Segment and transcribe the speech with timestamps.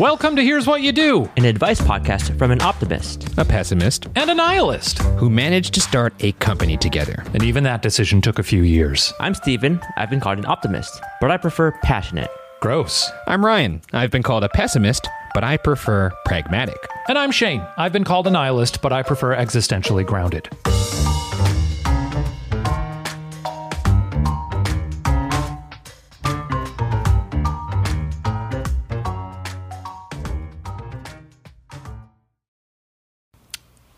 [0.00, 4.30] Welcome to Here's What You Do, an advice podcast from an optimist, a pessimist, and
[4.30, 7.22] a nihilist who managed to start a company together.
[7.34, 9.12] And even that decision took a few years.
[9.20, 9.78] I'm Steven.
[9.98, 12.30] I've been called an optimist, but I prefer passionate.
[12.62, 13.10] Gross.
[13.26, 13.82] I'm Ryan.
[13.92, 16.78] I've been called a pessimist, but I prefer pragmatic.
[17.08, 17.62] And I'm Shane.
[17.76, 20.48] I've been called a nihilist, but I prefer existentially grounded.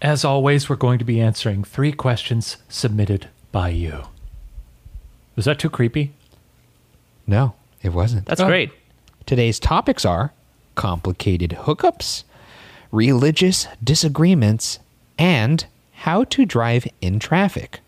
[0.02, 4.02] As always, we're going to be answering three questions submitted by you.
[5.37, 6.12] Was that too creepy?
[7.25, 8.27] No, it wasn't.
[8.27, 8.48] That's oh.
[8.48, 8.73] great.
[9.27, 10.33] Today's topics are
[10.75, 12.25] complicated hookups,
[12.91, 14.80] religious disagreements,
[15.19, 17.78] and how to drive in traffic.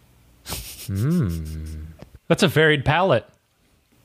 [0.86, 1.86] Hmm.
[2.28, 3.26] That's a varied palette.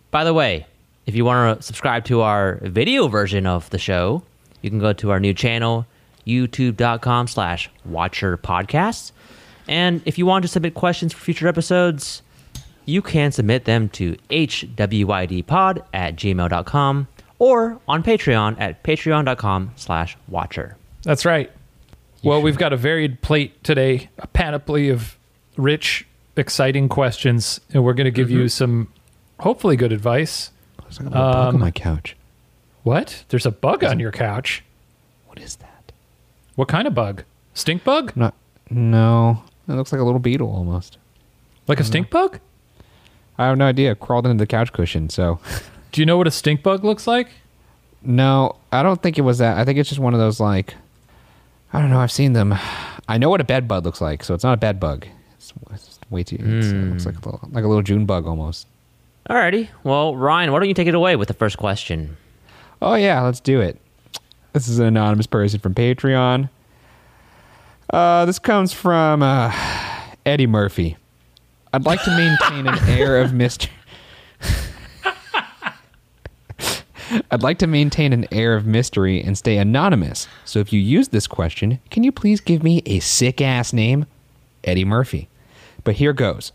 [0.10, 0.66] By the way,
[1.06, 4.24] if you want to subscribe to our video version of the show,
[4.64, 5.86] you can go to our new channel,
[6.30, 9.12] youtube.com slash watcher podcasts.
[9.68, 12.22] And if you want to submit questions for future episodes,
[12.86, 20.76] you can submit them to hwydpod at gmail.com or on Patreon at patreon.com slash watcher.
[21.04, 21.52] That's right.
[22.22, 22.46] You well, should.
[22.46, 25.18] we've got a varied plate today, a panoply of
[25.56, 28.40] rich, exciting questions, and we're going to give mm-hmm.
[28.40, 28.92] you some
[29.40, 30.52] hopefully good advice.
[30.82, 32.18] There's like a bug on um, my couch.
[32.84, 33.24] What?
[33.30, 34.64] There's a bug There's on your couch?
[35.28, 35.69] What is that?
[36.60, 37.24] What kind of bug?
[37.54, 38.12] Stink bug?
[38.18, 38.34] Not,
[38.70, 39.44] no.
[39.70, 40.98] It looks like a little beetle almost.
[41.70, 42.28] Like a stink know.
[42.28, 42.42] bug?
[43.38, 43.96] I have no idea.
[43.96, 45.40] Crawled into the couch cushion, so.
[45.94, 47.30] Do you know what a stink bug looks like?
[48.02, 49.58] No, I don't think it was that.
[49.58, 50.76] I think it's just one of those like,
[51.72, 52.00] I don't know.
[52.02, 52.54] I've seen them.
[53.08, 55.08] I know what a bed bug looks like, so it's not a bed bug.
[55.38, 56.40] It's, it's way too.
[56.40, 56.62] Mm.
[56.62, 58.68] it looks like a little, like a little June bug almost.
[59.30, 59.70] Alrighty.
[59.86, 62.18] Well, Ryan, why don't you take it away with the first question?
[62.82, 63.80] Oh yeah, let's do it.
[64.54, 66.50] This is an anonymous person from Patreon.
[67.92, 69.54] Uh, this comes from uh,
[70.26, 70.98] Eddie Murphy.
[71.72, 73.72] I'd like to maintain an air of mystery.
[77.32, 80.28] I'd like to maintain an air of mystery and stay anonymous.
[80.46, 84.06] So if you use this question, can you please give me a sick ass name?
[84.64, 85.28] Eddie Murphy.
[85.84, 86.52] But here goes.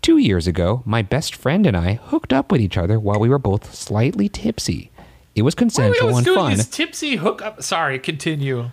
[0.00, 3.28] Two years ago, my best friend and I hooked up with each other while we
[3.28, 4.90] were both slightly tipsy.
[5.34, 6.56] It was consensual and fun.
[6.56, 7.62] This tipsy hookup.
[7.62, 8.70] Sorry, continue.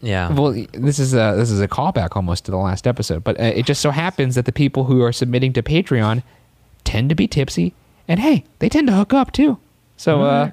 [0.00, 0.32] Yeah.
[0.32, 3.44] Well, this is a this is a callback almost to the last episode, but uh,
[3.44, 6.22] it just so happens that the people who are submitting to Patreon
[6.84, 7.74] tend to be tipsy,
[8.06, 9.58] and hey, they tend to hook up too.
[9.96, 10.50] So uh,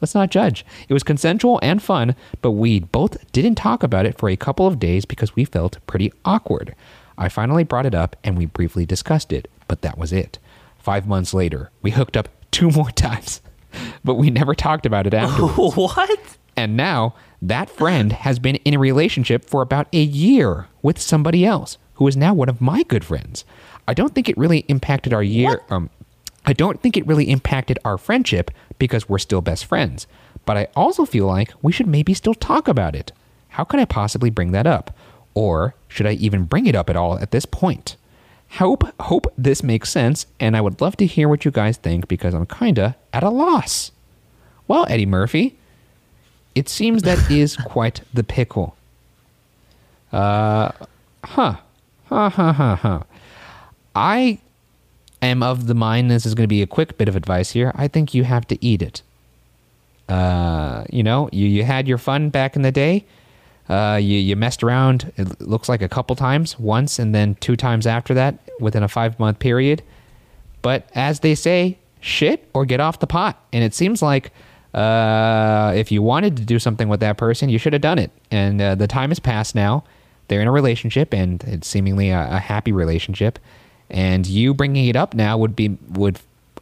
[0.00, 0.64] let's not judge.
[0.88, 4.66] It was consensual and fun, but we both didn't talk about it for a couple
[4.66, 6.74] of days because we felt pretty awkward.
[7.18, 10.38] I finally brought it up and we briefly discussed it, but that was it.
[10.78, 13.42] Five months later, we hooked up two more times
[14.04, 15.76] but we never talked about it afterwards.
[15.76, 16.36] what?
[16.56, 21.44] And now that friend has been in a relationship for about a year with somebody
[21.44, 23.44] else who is now one of my good friends.
[23.88, 25.60] I don't think it really impacted our year.
[25.70, 25.90] Um,
[26.44, 30.06] I don't think it really impacted our friendship because we're still best friends.
[30.44, 33.12] But I also feel like we should maybe still talk about it.
[33.48, 34.96] How could I possibly bring that up?
[35.34, 37.96] Or should I even bring it up at all at this point?
[38.58, 42.08] Hope hope this makes sense, and I would love to hear what you guys think
[42.08, 43.92] because I'm kinda at a loss.
[44.66, 45.56] Well, Eddie Murphy,
[46.54, 48.76] it seems that is quite the pickle.
[50.12, 50.72] Uh,
[51.24, 51.56] huh,
[52.06, 53.00] huh, huh, huh, huh.
[53.94, 54.38] I
[55.20, 57.72] am of the mind this is going to be a quick bit of advice here.
[57.74, 59.02] I think you have to eat it.
[60.08, 63.04] Uh, you know, you, you had your fun back in the day.
[63.68, 67.56] Uh, you, you messed around, it looks like a couple times, once and then two
[67.56, 69.82] times after that within a five month period.
[70.62, 73.42] But as they say, shit or get off the pot.
[73.52, 74.30] And it seems like
[74.72, 78.10] uh, if you wanted to do something with that person, you should have done it.
[78.30, 79.84] And uh, the time has passed now.
[80.28, 83.38] They're in a relationship, and it's seemingly a, a happy relationship.
[83.88, 86.18] And you bringing it up now would be would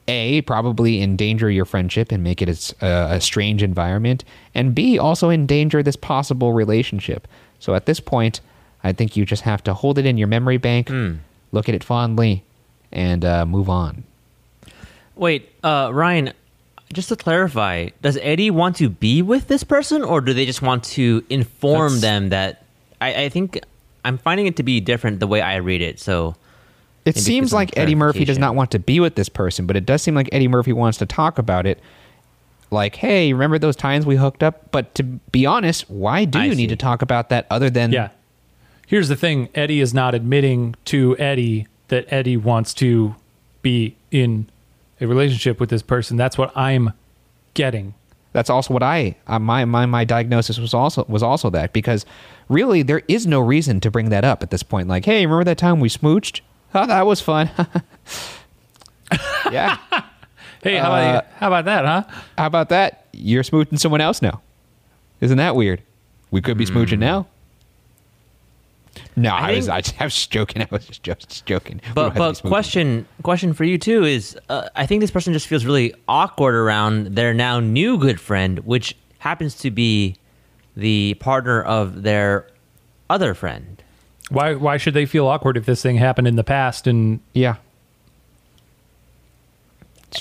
[0.08, 5.30] a probably endanger your friendship and make it a, a strange environment and b also
[5.30, 7.26] endanger this possible relationship
[7.58, 8.40] so at this point
[8.82, 11.18] i think you just have to hold it in your memory bank mm.
[11.52, 12.42] look at it fondly
[12.92, 14.04] and uh, move on
[15.16, 16.32] wait uh, ryan
[16.92, 20.62] just to clarify does eddie want to be with this person or do they just
[20.62, 22.02] want to inform That's...
[22.02, 22.64] them that
[23.00, 23.58] I, I think
[24.04, 26.36] i'm finding it to be different the way i read it so
[27.04, 29.84] it seems like Eddie Murphy does not want to be with this person, but it
[29.84, 31.80] does seem like Eddie Murphy wants to talk about it.
[32.70, 34.70] Like, hey, remember those times we hooked up?
[34.72, 36.56] But to be honest, why do I you see.
[36.56, 37.92] need to talk about that other than.
[37.92, 38.08] Yeah.
[38.86, 43.14] Here's the thing Eddie is not admitting to Eddie that Eddie wants to
[43.62, 44.48] be in
[45.00, 46.16] a relationship with this person.
[46.16, 46.92] That's what I'm
[47.54, 47.94] getting.
[48.32, 52.04] That's also what I uh, my my my diagnosis was also was also that because
[52.48, 54.88] really there is no reason to bring that up at this point.
[54.88, 56.40] Like, hey, remember that time we smooched?
[56.74, 57.50] Oh, that was fun.
[59.50, 59.78] yeah.
[60.62, 62.04] Hey, how, about, how about that, huh?
[62.38, 63.06] How about that?
[63.12, 64.40] You're smooching someone else now.
[65.20, 65.82] Isn't that weird?
[66.30, 67.26] We could be smooching now.
[69.16, 70.62] No, I, I was think- I, just, I was joking.
[70.62, 71.80] I was just, just joking.
[71.94, 75.10] But have to be but question question for you too is uh, I think this
[75.10, 80.16] person just feels really awkward around their now new good friend, which happens to be
[80.76, 82.48] the partner of their
[83.08, 83.82] other friend.
[84.30, 87.56] Why why should they feel awkward if this thing happened in the past and Yeah.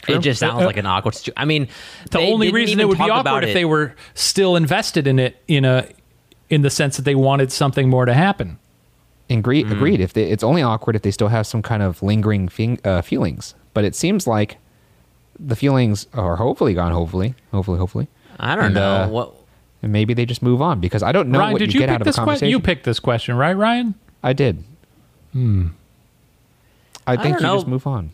[0.08, 1.36] It just sounds Uh, like an awkward situation.
[1.38, 1.68] I mean,
[2.10, 3.54] the only reason it would be awkward if it.
[3.54, 5.88] they were still invested in it in a
[6.50, 8.58] in the sense that they wanted something more to happen.
[9.30, 9.72] Agreed.
[9.72, 10.00] Agreed.
[10.00, 13.02] If they, it's only awkward if they still have some kind of lingering fing, uh,
[13.02, 14.58] feelings, but it seems like
[15.40, 16.92] the feelings are hopefully gone.
[16.92, 18.08] Hopefully, hopefully, hopefully,
[18.40, 19.34] I don't And, know uh, what.
[19.84, 21.86] And maybe they just move on because I don't know Ryan, what did you, you,
[21.86, 22.26] get pick out of a this question?
[22.26, 22.50] conversation.
[22.50, 23.94] You picked this question, right, Ryan?
[24.24, 24.64] I did.
[25.34, 25.68] Hmm.
[27.06, 27.56] I think don't you know.
[27.58, 28.12] just move on.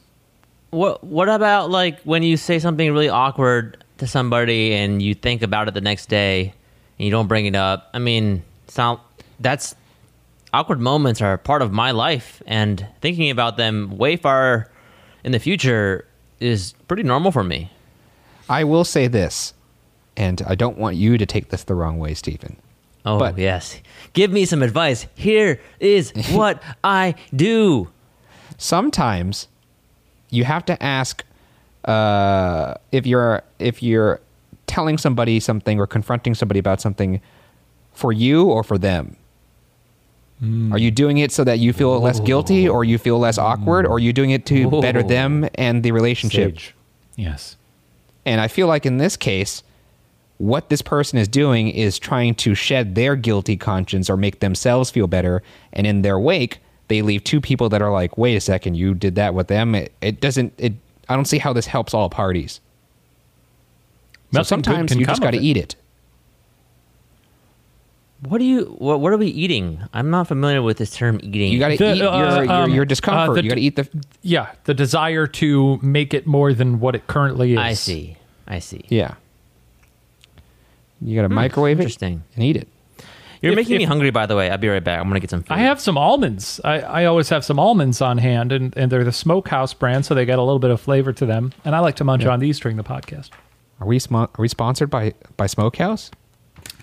[0.71, 5.43] What what about like when you say something really awkward to somebody and you think
[5.43, 6.53] about it the next day
[6.97, 7.89] and you don't bring it up?
[7.93, 9.05] I mean, it's not
[9.39, 9.75] that's
[10.53, 14.69] awkward moments are part of my life and thinking about them way far
[15.23, 16.05] in the future
[16.39, 17.71] is pretty normal for me.
[18.49, 19.53] I will say this,
[20.19, 22.57] and I don't want you to take this the wrong way, Steven.
[23.05, 23.79] Oh, But- yes.
[24.13, 25.07] Give me some advice.
[25.15, 27.87] Here is what I do.
[28.57, 29.47] sometimes
[30.29, 31.23] you have to ask
[31.85, 34.19] uh, if you're if you're
[34.67, 37.21] telling somebody something or confronting somebody about something
[37.93, 39.15] for you or for them.
[40.71, 43.85] Are you doing it so that you feel less guilty or you feel less awkward
[43.85, 46.57] or are you doing it to better them and the relationship?
[47.17, 47.57] Yes.
[48.25, 49.63] And I feel like in this case,
[50.39, 54.89] what this person is doing is trying to shed their guilty conscience or make themselves
[54.89, 55.43] feel better.
[55.73, 58.95] And in their wake, they leave two people that are like, wait a second, you
[58.95, 59.75] did that with them.
[59.75, 60.73] It, it doesn't, it,
[61.09, 62.61] I don't see how this helps all parties.
[64.31, 65.75] Nothing good sometimes you just got to eat it.
[68.21, 69.81] What do you what, what are we eating?
[69.93, 71.53] I'm not familiar with this term eating.
[71.53, 73.35] You got to eat uh, your, your, um, your uh, discomfort.
[73.35, 73.89] the you got to eat the,
[74.21, 77.59] Yeah, the desire to make it more than what it currently is.
[77.59, 78.17] I see.
[78.45, 78.83] I see.
[78.89, 79.15] yeah.
[81.01, 82.23] You got to microwave it Hmm, interesting.
[82.35, 82.67] and eat it.
[83.41, 84.49] You're If- making me hungry, by the way.
[84.49, 84.99] I'll be right back.
[84.99, 85.53] I'm gonna get some food.
[85.53, 86.59] I have some almonds.
[86.65, 90.13] I, I always have some almonds on hand, and, and they're the Smokehouse brand, so
[90.13, 91.53] they got a little bit of flavor to them.
[91.63, 93.29] And I like to munch on these during the podcast.
[93.79, 96.11] Are we, sm- are we sponsored by, by Smokehouse?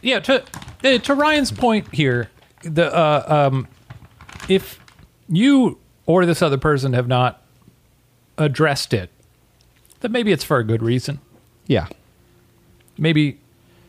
[0.00, 0.42] Yeah, to
[0.82, 2.30] uh, to Ryan's point here,
[2.62, 3.68] the uh, um,
[4.48, 4.80] if
[5.28, 7.42] you or this other person have not
[8.38, 9.10] addressed it,
[10.00, 11.18] then maybe it's for a good reason.
[11.66, 11.88] Yeah.
[12.96, 13.38] Maybe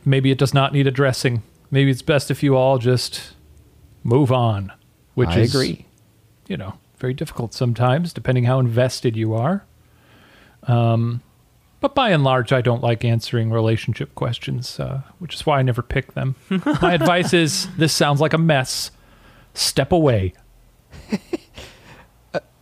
[0.08, 1.44] maybe it does not need addressing.
[1.70, 3.34] Maybe it's best if you all just
[4.04, 4.72] move on.
[5.16, 5.86] Which I is agree.
[6.48, 9.66] you know, very difficult sometimes, depending how invested you are.
[10.64, 11.22] Um,
[11.80, 15.62] but by and large, I don't like answering relationship questions, uh, which is why I
[15.62, 16.36] never pick them.
[16.82, 18.92] My advice is: this sounds like a mess.
[19.54, 20.34] Step away.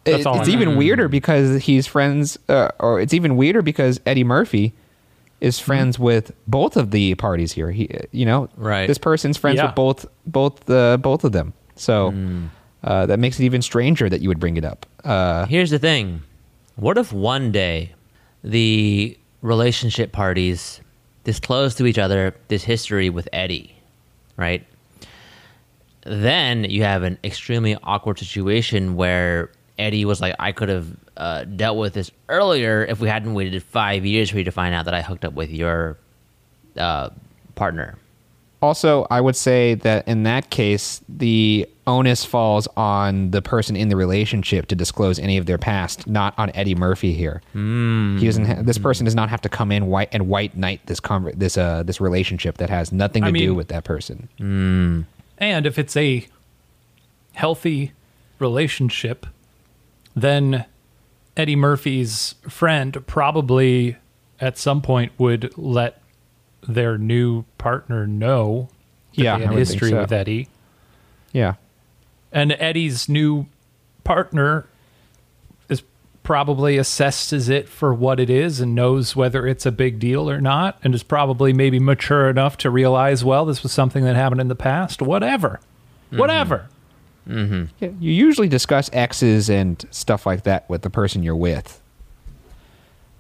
[0.06, 4.00] It- all it's I- even weirder because he's friends, uh, or it's even weirder because
[4.06, 4.74] Eddie Murphy
[5.42, 5.66] is Mm-hmm.
[5.66, 7.72] friends with both of the parties here.
[7.72, 8.88] He, you know, Right.
[8.88, 9.66] This person's friends Yeah.
[9.68, 12.50] with both both uh, both of them, so Mm.
[12.84, 14.86] uh, that makes it even stranger that you would bring it up.
[15.04, 16.22] Uh, Here's the thing.
[16.78, 17.92] What if one day
[18.44, 20.82] the relationship parties
[21.24, 23.76] disclose to each other this history with Eddie,
[24.38, 24.64] right?
[26.06, 29.50] Then you have an extremely awkward situation where
[29.80, 30.86] Eddie was like, I could have
[31.18, 34.76] uh, dealt with this earlier if we hadn't waited five years for you to find
[34.76, 35.98] out that I hooked up with your
[36.78, 37.10] uh,
[37.56, 37.98] partner.
[38.62, 43.90] also, I would say that in that case, the onus falls on the person in
[43.90, 47.42] the relationship to disclose any of their past, not on Eddie Murphy here.
[47.54, 48.46] He doesn't.
[48.46, 51.38] Ha- this person does not have to come in white and white knight this conver-
[51.38, 54.28] this uh this relationship that has nothing to I do mean- with that person.
[55.38, 56.28] And if it's a
[57.34, 57.92] healthy
[58.40, 59.26] relationship,
[60.16, 60.66] then
[61.38, 63.98] Eddie Murphy's friend probably
[64.40, 66.02] at some point would let
[66.68, 68.70] their new partner know
[69.16, 70.02] that Yeah, they had history so.
[70.02, 70.48] with Eddie.
[71.32, 71.56] Yeah.
[72.32, 73.46] And Eddie's new
[74.04, 74.66] partner
[75.70, 75.84] is
[76.24, 80.42] probably assesses it for what it is and knows whether it's a big deal or
[80.42, 84.42] not, and is probably maybe mature enough to realize, well, this was something that happened
[84.42, 85.02] in the past.
[85.02, 85.60] Whatever.
[86.08, 86.18] Mm-hmm.
[86.20, 86.70] Whatever.
[87.28, 91.82] Yeah, you usually discuss exes and stuff like that with the person you're with.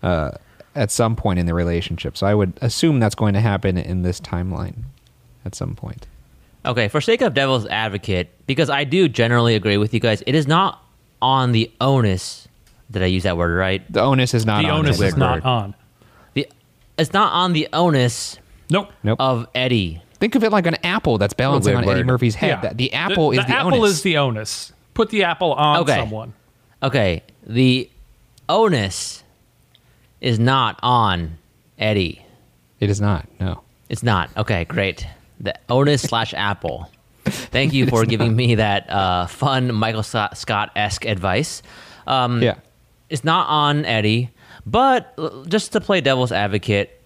[0.03, 0.31] Uh,
[0.75, 2.17] at some point in the relationship.
[2.17, 4.83] So I would assume that's going to happen in this timeline
[5.45, 6.05] at some point.
[6.65, 10.35] Okay, for sake of devil's advocate, because I do generally agree with you guys, it
[10.35, 10.83] is not
[11.21, 12.47] on the onus.
[12.91, 13.81] Did I use that word right?
[13.91, 15.05] The onus is not the on onus him.
[15.07, 15.43] is not word.
[15.45, 15.75] on.
[16.33, 16.50] The
[16.97, 18.38] it's not on the onus
[18.69, 18.91] Nope.
[19.03, 19.19] Nope.
[19.19, 20.01] of Eddie.
[20.19, 22.07] Think of it like an apple that's balancing weird on Eddie word.
[22.07, 22.48] Murphy's head.
[22.50, 22.62] Yeah.
[22.62, 23.91] That the apple the, is the, apple onus.
[23.91, 24.74] is the onus.
[24.93, 25.95] Put the apple on Okay.
[25.95, 26.34] someone.
[26.84, 27.89] Okay, the
[28.48, 29.24] onus
[30.22, 31.38] is not on
[31.77, 32.22] Eddie.
[32.79, 33.27] it is not.
[33.39, 33.62] No.
[33.89, 34.29] It's not.
[34.38, 35.05] Okay, great.
[35.39, 36.89] The onus slash Apple.
[37.25, 41.62] Thank you for giving me that uh, fun Michael Scott esque advice.
[42.07, 42.55] Um, Yeah.
[43.10, 44.31] It's not on Eddie,
[44.65, 45.17] but
[45.48, 47.00] just to play devil's advocate,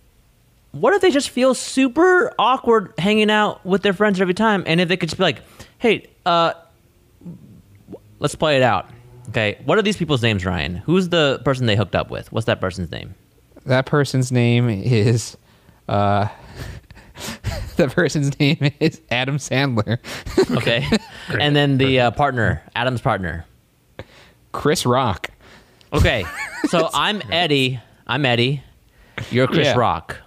[0.72, 4.64] what if they just feel super awkward hanging out with their friends every time?
[4.68, 5.42] And if they could just be like,
[5.80, 6.54] hey, uh,
[8.20, 8.90] let's play it out.
[9.30, 10.76] Okay, what are these people's names, Ryan?
[10.76, 12.32] Who's the person they hooked up with?
[12.32, 13.14] What's that person's name?
[13.66, 15.38] That person's name is.
[15.88, 16.28] Uh,
[17.76, 20.00] the person's name is Adam Sandler.
[20.58, 20.84] Okay,
[21.30, 23.46] and then the uh, partner, Adam's partner.
[24.52, 25.30] Chris Rock.
[25.94, 26.26] Okay,
[26.70, 27.80] so I'm Eddie.
[28.08, 28.64] I'm Eddie.
[29.30, 29.78] You're Chris Yeah.
[29.78, 30.18] Rock.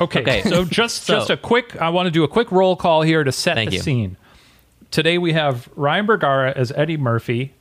[0.00, 0.42] Okay, Okay.
[0.42, 1.80] so just So- just a quick.
[1.80, 3.82] I want to do a quick roll call here to set Thank the you.
[3.82, 4.16] scene.
[4.90, 7.52] Today we have Ryan Bergara as Eddie Murphy,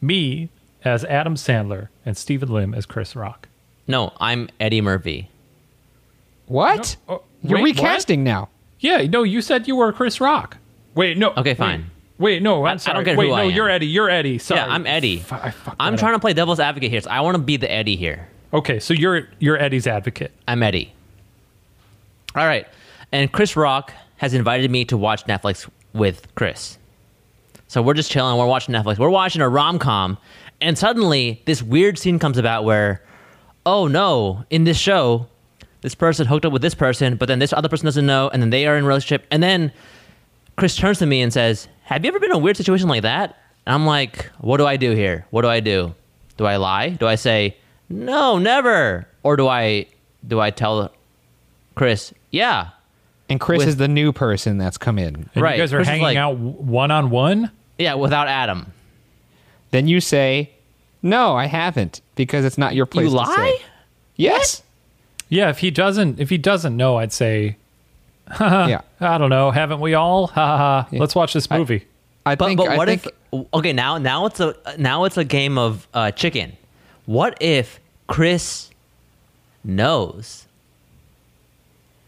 [0.00, 0.48] me
[0.84, 3.48] as Adam Sandler, and Steven Lim as Chris Rock.
[3.86, 5.28] No, I'm Eddie Murphy.
[6.46, 6.96] What?
[7.08, 7.82] Oh, You're wait, what?
[7.84, 8.48] recasting now.
[8.80, 10.56] Yeah, no, you said you were Chris Rock.
[10.94, 11.32] Wait, no.
[11.36, 11.90] Okay, fine.
[12.18, 13.04] Wait, no, I- I I'm don't sorry.
[13.04, 13.50] get wait, who no, I am.
[13.50, 13.86] you're Eddie.
[13.86, 14.38] You're Eddie.
[14.38, 14.60] Sorry.
[14.60, 15.18] Yeah, I'm Eddie.
[15.18, 16.20] Fu- I fucked I'm trying up.
[16.20, 17.00] to play devil's advocate here.
[17.00, 18.28] So I want to be the Eddie here.
[18.52, 20.32] Okay, so you're you're Eddie's advocate.
[20.48, 20.92] I'm Eddie.
[22.38, 22.68] All right.
[23.10, 26.78] And Chris Rock has invited me to watch Netflix with Chris.
[27.66, 28.38] So we're just chilling.
[28.38, 28.96] We're watching Netflix.
[28.96, 30.18] We're watching a rom com.
[30.60, 33.02] And suddenly, this weird scene comes about where,
[33.66, 35.26] oh no, in this show,
[35.80, 38.40] this person hooked up with this person, but then this other person doesn't know, and
[38.40, 39.26] then they are in a relationship.
[39.32, 39.72] And then
[40.56, 43.02] Chris turns to me and says, Have you ever been in a weird situation like
[43.02, 43.36] that?
[43.66, 45.26] And I'm like, What do I do here?
[45.30, 45.92] What do I do?
[46.36, 46.90] Do I lie?
[46.90, 47.56] Do I say,
[47.88, 49.08] No, never?
[49.24, 49.86] Or do I
[50.26, 50.92] do I tell
[51.78, 52.68] Chris, Yeah,
[53.30, 55.28] And Chris With- is the new person that's come in.
[55.34, 57.50] And Right, you guys are Chris is hanging like- out one on one.
[57.78, 58.72] yeah, without Adam.
[59.70, 60.50] Then you say,
[61.02, 63.04] "No, I haven't," because it's not your place.
[63.04, 63.36] You to lie?
[63.58, 63.64] say.
[64.16, 64.62] Yes.
[65.28, 67.56] Yeah, if he doesn't if he doesn't know, I'd say
[68.40, 68.80] yeah.
[69.00, 69.50] I don't know.
[69.50, 70.28] Haven't we all?
[70.28, 70.88] Ha ha ha.
[70.90, 71.86] Let's watch this movie.
[72.24, 72.58] I But, think.
[72.58, 75.86] but I what think, if okay now now it's a now it's a game of
[75.92, 76.56] uh, chicken.
[77.04, 78.70] What if Chris
[79.62, 80.46] knows,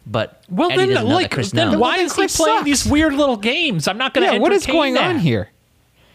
[0.07, 1.81] but well, Eddie then, know like, that Chris then knows?
[1.81, 2.65] why then is he playing sucks.
[2.65, 3.87] these weird little games?
[3.87, 4.35] I'm not going to.
[4.35, 4.41] Yeah.
[4.41, 5.51] What is going on here?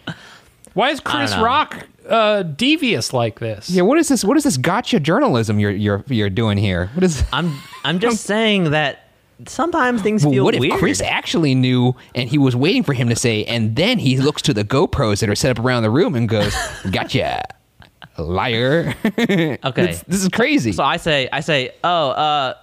[0.74, 1.34] Why is Chris.
[1.38, 3.70] Rock uh, devious like this?
[3.70, 3.84] Yeah.
[3.84, 4.26] What is this?
[4.26, 6.88] What is this gotcha journalism you're you're you're doing here?
[6.94, 7.24] What is?
[7.34, 9.08] I'm I'm just saying that
[9.48, 10.74] sometimes things Well, feel what if.
[10.80, 14.42] Chris actually knew and he was waiting for him to say, and then he looks
[14.44, 16.54] to the GoPros that are set up around the room and goes,
[16.92, 17.46] "Gotcha,
[18.18, 20.74] liar." okay, this, this is crazy.
[20.74, 22.54] so I say I say oh uh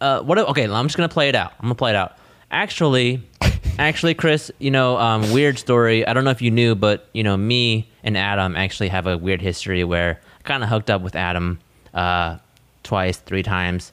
[0.00, 2.16] uh what if, okay I'm just gonna play it out I'm gonna play it out
[2.50, 3.22] actually
[3.78, 7.22] actually Chris you know um weird story I don't know if you knew but you
[7.22, 11.02] know me and Adam actually have a weird history where I kind of hooked up
[11.02, 11.58] with Adam
[11.94, 12.38] uh
[12.82, 13.92] twice three times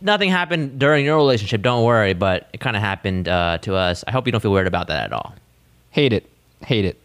[0.00, 4.04] nothing happened during your relationship don't worry but it kind of happened uh to us
[4.06, 5.34] I hope you don't feel weird about that at all
[5.94, 6.28] Hate it.
[6.66, 7.00] Hate it.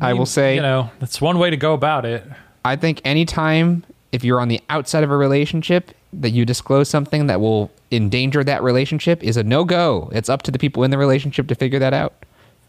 [0.00, 2.24] I, will say, you know, that's one way to go about it.
[2.64, 7.26] I think anytime if you're on the outside of a relationship that you disclose something
[7.26, 10.10] that will endanger that relationship is a no go.
[10.12, 12.14] It's up to the people in the relationship to figure that out.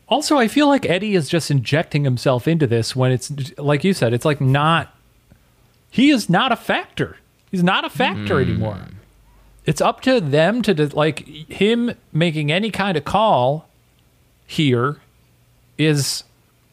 [0.08, 3.94] Also, I feel like Eddie is just injecting himself into this when it's like you
[3.94, 4.96] said, it's like not.
[5.90, 7.18] He is not a factor.
[7.52, 8.50] He's not a factor hmm.
[8.50, 8.80] anymore.
[9.66, 11.20] It's up to them to like
[11.50, 13.68] him making any kind of call
[14.46, 14.98] here
[15.78, 16.24] is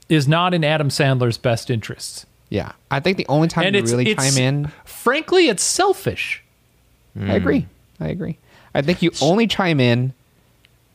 [0.08, 2.26] is not in Adam Sandler's best interests.
[2.48, 2.72] Yeah.
[2.90, 6.42] I think the only time And you really chime in, frankly, it's selfish.
[7.18, 7.66] I agree.
[8.00, 8.38] I agree.
[8.74, 10.12] I think you only chime in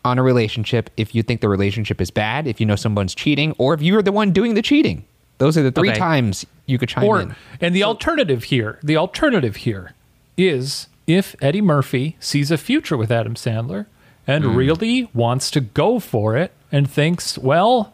[0.04, 3.54] on a relationship if you think the relationship is bad, if you know someone's cheating,
[3.58, 5.04] or if you're the one doing the cheating.
[5.40, 6.00] Those are the three Okay.
[6.00, 7.36] times you could chime Or in.
[7.60, 9.92] and the alternative here, the alternative here
[10.38, 13.88] is if Eddie Murphy sees a future with Adam Sandler
[14.26, 14.56] and Hmm.
[14.56, 17.94] really wants to go for it and thinks, well,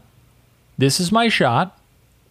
[0.78, 1.78] this is my shot.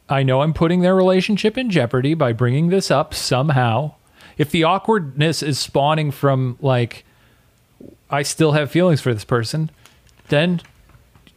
[0.08, 3.92] I know I'm putting their relationship in jeopardy by bringing this up somehow.
[4.38, 7.04] If the awkwardness is spawning from like
[8.10, 9.70] I still have feelings for this person,
[10.28, 10.60] then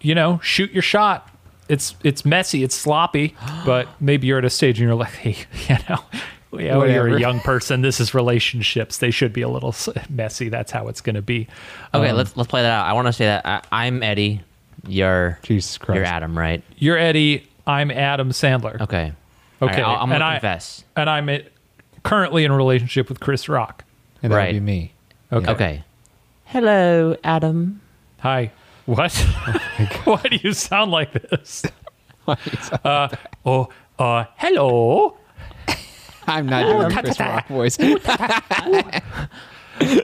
[0.01, 1.29] you know, shoot your shot.
[1.69, 3.35] It's it's messy, it's sloppy,
[3.65, 5.37] but maybe you're at a stage and you're like, hey,
[5.69, 6.03] you know,
[6.59, 7.81] Yeah, well, you're a young person.
[7.81, 8.97] This is relationships.
[8.97, 9.73] They should be a little
[10.09, 10.49] messy.
[10.49, 11.47] That's how it's going to be.
[11.93, 12.85] Okay, Um, let's let's play that out.
[12.85, 14.41] I want to say that I, I'm Eddie.
[14.87, 15.95] You're Jesus Christ.
[15.97, 16.61] you're Adam, right?
[16.77, 17.47] You're Eddie.
[17.65, 18.81] I'm Adam Sandler.
[18.81, 19.13] Okay.
[19.13, 19.13] Okay,
[19.61, 20.83] All right, I'll, I'm and gonna I- confess.
[20.97, 21.37] And I'm uh,
[22.03, 23.83] currently in a relationship with Chris Rock.
[24.21, 24.53] And that would Right.
[24.53, 24.93] be me.
[25.31, 25.51] Okay.
[25.51, 25.83] Okay.
[26.45, 27.81] Hello, Adam.
[28.19, 28.51] Hi.
[28.85, 29.11] What?
[30.03, 31.63] Why do you sound like this?
[32.27, 33.07] uh,
[33.45, 35.17] oh, uh, hello.
[36.27, 37.77] I'm not doing Chris Rock voice.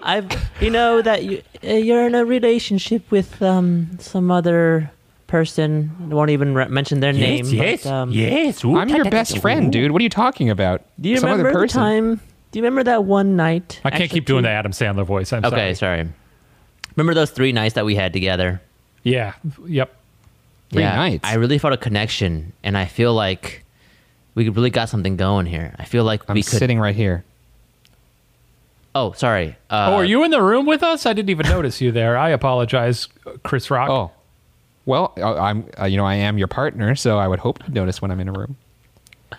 [0.02, 0.28] I've
[0.60, 4.92] you know that you uh, you're in a relationship with um some other
[5.30, 5.96] person.
[6.12, 7.46] I won't even re- mention their name.
[7.46, 8.66] yes, but, um, yes.
[8.66, 9.92] I'm your best friend, dude.
[9.92, 10.82] What are you talking about?
[11.00, 12.16] Do you Some remember other the time?
[12.52, 13.80] Do you remember that one night?
[13.86, 15.32] I can't Actually, keep doing two- the Adam Sandler voice.
[15.32, 15.54] I'm sorry.
[15.54, 16.00] Okay, sorry.
[16.04, 16.10] sorry.
[16.98, 18.62] Remember those three nights that we had together?
[19.04, 19.34] Yeah.
[19.66, 19.96] Yep.
[20.72, 21.22] Three nights?
[21.28, 23.64] I really felt a connection, and I feel like
[24.36, 25.74] we really got something going here.
[25.80, 26.60] I feel like I'm we could.
[26.60, 27.24] sitting right here.
[28.96, 29.56] Oh, sorry.
[29.70, 31.06] Uh, oh, are you in the room with us?
[31.06, 32.18] I didn't even notice you there.
[32.18, 33.08] I apologize,
[33.44, 33.90] Chris Rock.
[33.90, 34.12] Oh,
[34.90, 35.70] well, uh, I'm.
[35.80, 38.20] Uh, you know, I am your partner, so I would hope to notice when I'm
[38.20, 38.58] in a room.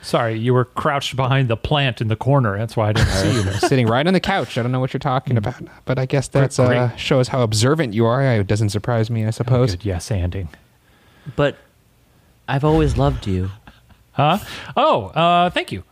[0.03, 2.57] Sorry, you were crouched behind the plant in the corner.
[2.57, 3.53] That's why I didn't see you.
[3.55, 4.57] sitting right on the couch.
[4.57, 7.93] I don't know what you're talking about, but I guess that uh, shows how observant
[7.93, 8.23] you are.
[8.23, 9.73] It doesn't surprise me, I suppose.
[9.73, 10.49] Good yes, ending.
[11.35, 11.57] But
[12.49, 13.51] I've always loved you.
[14.13, 14.39] Huh?
[14.77, 15.83] Oh, uh, thank you.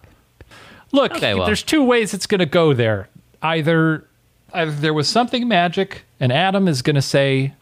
[0.92, 1.46] Look, Okay, well.
[1.46, 3.08] there's two ways it's going to go there.
[3.42, 4.06] Either,
[4.54, 7.52] either there was something magic, and Adam is going to say,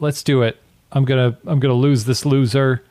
[0.00, 0.58] "Let's do it.
[0.94, 2.82] I'm gonna, I'm gonna lose this loser.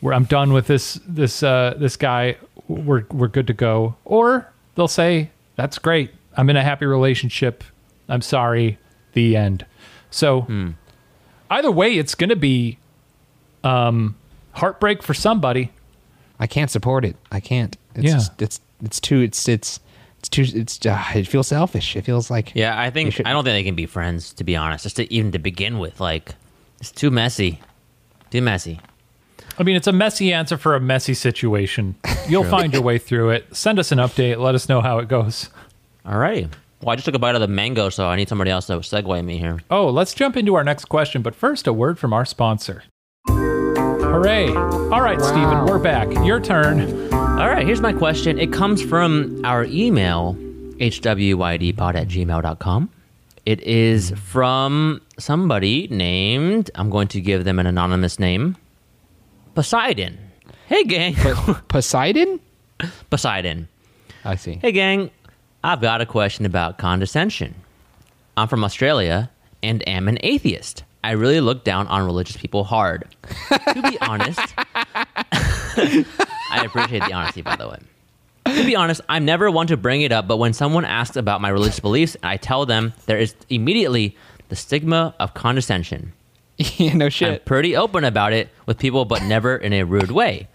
[0.00, 2.36] Where I'm done with this, this, uh, this guy.
[2.68, 6.10] We're, we're good to go." Or they'll say, "That's great.
[6.38, 7.62] I'm in a happy relationship.
[8.08, 8.78] I'm sorry.
[9.12, 9.66] The end."
[10.10, 10.46] So,
[11.50, 12.78] either way, it's going to be,
[13.62, 14.16] um,
[14.52, 15.70] heartbreak for somebody.
[16.38, 17.16] I can't support it.
[17.30, 17.76] I can't.
[17.94, 18.12] It's Yeah.
[18.14, 19.80] just, it's it's too it's it's
[20.20, 21.94] it's too it's uh, it feels selfish.
[21.96, 24.32] It feels like Yeah, I think should- I don't think they can be friends.
[24.34, 26.34] To be honest, just to, even to begin with, like
[26.80, 27.60] it's too messy,
[28.30, 28.80] too messy.
[29.58, 31.96] I mean, it's a messy answer for a messy situation.
[32.28, 33.54] You'll find your way through it.
[33.54, 34.38] Send us an update.
[34.38, 35.50] Let us know how it goes.
[36.06, 36.50] Alrighty.
[36.80, 38.74] Well, I just took a bite of the mango, so I need somebody else to
[38.74, 39.60] segue me here.
[39.70, 41.20] Oh, let's jump into our next question.
[41.20, 42.84] But first, a word from our sponsor.
[43.26, 44.48] Hooray.
[44.48, 46.10] All right, Steven, we're back.
[46.24, 47.12] Your turn.
[47.12, 48.38] All right, here's my question.
[48.38, 50.34] It comes from our email,
[50.78, 52.90] hwydpod at gmail.com.
[53.44, 58.56] It is from somebody named, I'm going to give them an anonymous name,
[59.54, 60.18] Poseidon.
[60.66, 61.14] Hey, gang.
[61.68, 62.40] Poseidon.
[63.10, 63.68] Poseidon.
[64.24, 64.58] I see.
[64.62, 65.10] Hey, gang.
[65.62, 67.54] I've got a question about condescension.
[68.36, 69.30] I'm from Australia
[69.62, 70.84] and am an atheist.
[71.02, 73.04] I really look down on religious people hard.
[73.48, 77.78] to be honest, I appreciate the honesty, by the way.
[78.46, 81.40] To be honest, I'm never one to bring it up, but when someone asks about
[81.40, 84.16] my religious beliefs, I tell them there is immediately
[84.50, 86.12] the stigma of condescension.
[86.58, 87.28] yeah, no shit.
[87.40, 90.46] I'm pretty open about it with people, but never in a rude way.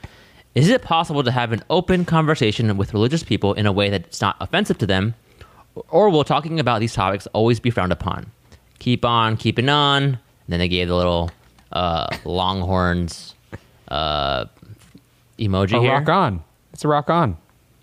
[0.53, 4.21] Is it possible to have an open conversation with religious people in a way that's
[4.21, 5.15] not offensive to them?
[5.89, 8.31] Or will talking about these topics always be frowned upon?
[8.79, 10.19] Keep on keeping on.
[10.47, 11.31] then they gave the little
[11.73, 13.33] uh, Longhorns
[13.89, 14.45] uh,
[15.39, 15.91] emoji Oh, here.
[15.93, 16.43] rock on.
[16.71, 17.35] It's a rock on.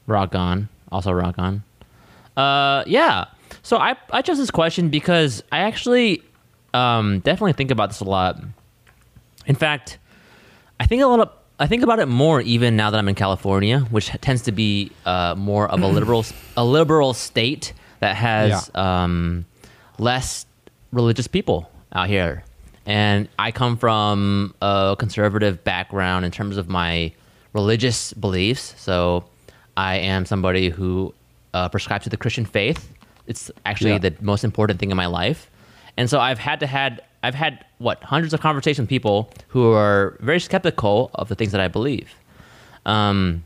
[0.06, 0.68] Rock on.
[0.90, 1.62] Also rock on.
[2.36, 3.24] Uh, yeah.
[3.62, 6.22] So I I chose this question because I actually
[6.74, 8.40] um, definitely think about this a lot.
[9.46, 9.98] In fact,
[10.80, 13.14] I think a lot of I think about it more even now that I'm in
[13.14, 16.24] California, which tends to be uh, more of a liberal
[16.56, 19.44] a liberal state that has um,
[19.98, 20.44] less
[20.92, 22.44] religious people out here.
[22.84, 27.12] And I come from a conservative background in terms of my
[27.52, 28.74] religious beliefs.
[28.76, 29.24] So
[29.76, 31.14] I am somebody who
[31.54, 32.92] uh, prescribes to the Christian faith.
[33.26, 33.98] It's actually Yeah.
[33.98, 35.48] the most important thing in my life.
[35.96, 39.72] And so I've had to had I've had what hundreds of conversations with people who
[39.72, 42.12] are very skeptical of the things that I believe.
[42.84, 43.44] Um,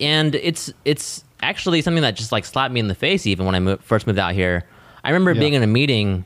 [0.00, 3.54] and it's it's actually something that just like slapped me in the face even when
[3.54, 4.64] I mo- first moved out here.
[5.02, 5.40] I remember Yeah.
[5.40, 6.24] being in a meeting,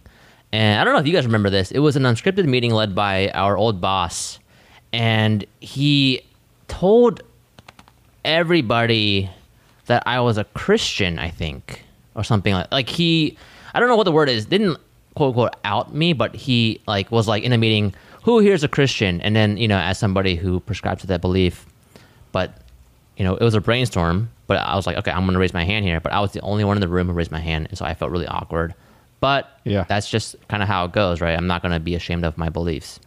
[0.52, 1.70] and I don't know if you guys remember this.
[1.70, 4.38] It was an unscripted meeting led by our old boss,
[4.92, 6.20] and he
[6.68, 7.22] told
[8.24, 9.30] everybody
[9.86, 11.18] that I was a Christian.
[11.18, 13.36] I think, or something like like he.
[13.74, 14.46] I don't know what the word is.
[14.46, 14.78] Didn't
[15.14, 17.94] quote unquote out me, but he like was like in a meeting.
[18.24, 19.20] Who here's a Christian?
[19.20, 21.66] And then you know, as somebody who prescribes to that belief,
[22.32, 22.58] but
[23.16, 25.52] you know, it was a brainstorm, but I was like, okay, I'm going to raise
[25.52, 26.00] my hand here.
[26.00, 27.66] But I was the only one in the room who raised my hand.
[27.68, 28.74] And so I felt really awkward.
[29.20, 29.84] But Yeah.
[29.88, 31.36] that's just kind of how it goes, right?
[31.36, 32.98] I'm not going to be ashamed of my beliefs.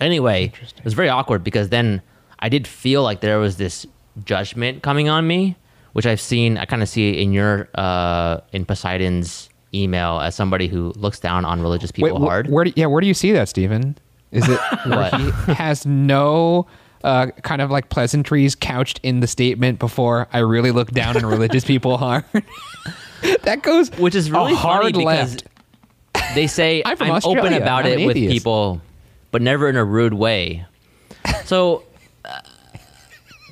[0.00, 2.02] Anyway, it was very awkward because then
[2.40, 3.86] I did feel like there was this
[4.24, 5.56] judgment coming on me
[5.94, 6.58] which I've seen.
[6.58, 11.44] I kind of see in your uh, in Poseidon's email as somebody who looks down
[11.44, 12.48] on religious people wh- hard.
[12.48, 13.96] Where do, yeah, where do you see that, Steven?
[14.30, 15.14] Is it What?
[15.20, 16.66] he has no
[17.02, 21.24] uh, kind of like pleasantries couched in the statement before I really look down on
[21.26, 22.24] religious people hard?
[23.42, 25.44] that goes which is really a hard left.
[26.34, 28.80] they say I'm I'm, open about I'm it with people,
[29.30, 30.66] but never in a rude way.
[31.44, 31.84] So
[32.24, 32.40] uh,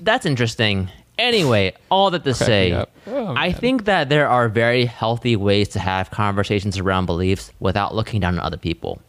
[0.01, 0.91] that's interesting.
[1.23, 2.85] Anyway, all that to say.
[3.07, 7.95] Oh, I think that there are very healthy ways to have conversations around beliefs without
[7.95, 9.01] looking down on other people.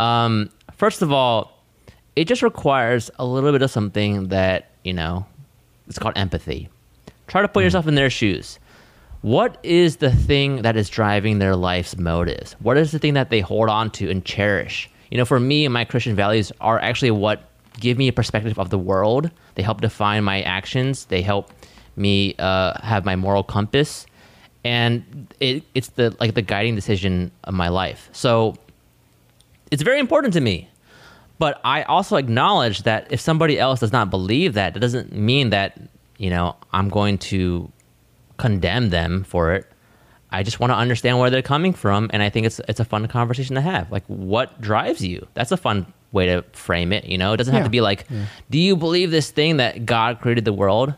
[0.00, 1.62] Um, first of all,
[2.16, 5.24] it just requires a little bit of something that, you know,
[5.86, 6.68] it's called empathy.
[7.28, 8.58] Try to put yourself in their shoes.
[9.22, 12.54] What is the thing that is driving their life's motives?
[12.60, 14.90] What is the thing that they hold on to and cherish?
[15.10, 17.42] You know, for me, my Christian values are actually what
[17.78, 19.30] give me a perspective of the world.
[19.54, 21.06] They help define my actions.
[21.06, 21.52] They help
[21.96, 24.06] me uh, have my moral compass,
[24.64, 28.08] and it, it's the like the guiding decision of my life.
[28.12, 28.56] So
[29.70, 30.68] it's very important to me.
[31.38, 35.50] But I also acknowledge that if somebody else does not believe that, that doesn't mean
[35.50, 35.78] that,
[36.16, 37.70] you know, I'm going to
[38.38, 39.70] condemn them for it.
[40.30, 42.84] I just want to understand where they're coming from and I think it's it's a
[42.84, 43.92] fun conversation to have.
[43.92, 45.26] Like what drives you?
[45.34, 47.32] That's a fun way to frame it, you know?
[47.32, 47.66] It doesn't have Yeah.
[47.66, 48.06] to be like,
[48.50, 50.94] do you believe this thing that God created the world?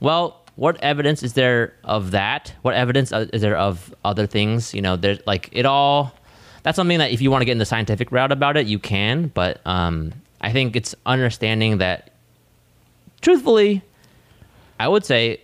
[0.00, 2.52] Well, what evidence is there of that?
[2.62, 4.72] What evidence uh, is there of other things?
[4.74, 6.14] You know, there's like it all.
[6.62, 8.78] That's something that if you want to get in the scientific route about it, you
[8.78, 9.28] can.
[9.28, 12.10] But um, I think it's understanding that,
[13.20, 13.82] truthfully,
[14.80, 15.40] I would say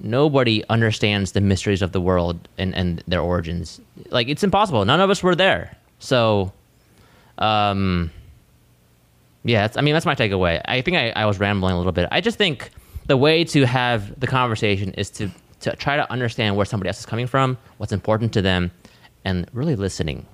[0.00, 3.80] nobody understands the mysteries of the world and, and their origins.
[4.10, 4.84] Like it's impossible.
[4.84, 5.76] None of us were there.
[5.98, 6.52] So,
[7.38, 8.10] um,
[9.48, 10.60] yeah, I mean, that's my takeaway.
[10.66, 12.06] I think I, I was rambling a little bit.
[12.10, 12.70] I just think
[13.06, 15.30] the way to have the conversation is to,
[15.60, 18.70] to try to understand where somebody else is coming from, what's important to them,
[19.24, 20.26] and really listening.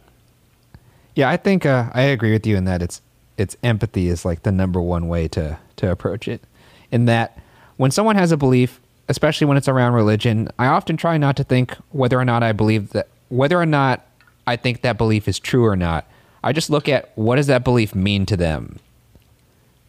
[1.15, 3.01] Yeah, I think uh, I agree with you in that it's
[3.37, 6.43] it's empathy is like the number one way to to approach it.
[6.91, 7.39] In that
[7.77, 11.45] when someone has a belief, especially when it's around religion, I often try not to
[11.45, 14.05] think whether or not I believe that whether or not
[14.47, 16.05] I think that belief is true or not.
[16.43, 18.79] I just look at what does that belief mean to them?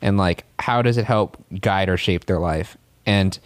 [0.01, 2.77] And like how does it help guide or shape their life?
[3.05, 3.37] And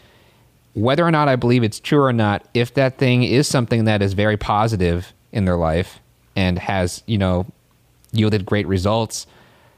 [0.74, 4.02] whether or not I believe it's true or not, if that thing is something that
[4.02, 6.00] is very positive in their life
[6.36, 7.46] and has, you know,
[8.12, 9.28] yielded great results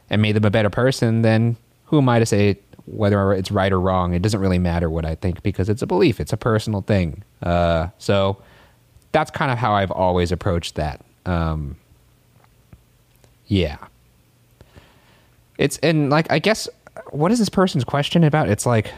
[0.09, 3.71] and made them a better person, then who am I to say whether it's right
[3.71, 4.13] or wrong?
[4.13, 7.23] It doesn't really matter what I think because it's a belief, it's a personal thing.
[7.41, 8.41] Uh, so
[9.11, 11.01] that's kind of how I've always approached that.
[11.25, 11.77] Um,
[13.47, 13.77] yeah.
[15.61, 16.67] It's, and like, I guess,
[17.11, 18.49] what is this person's question about?
[18.49, 18.91] It's like,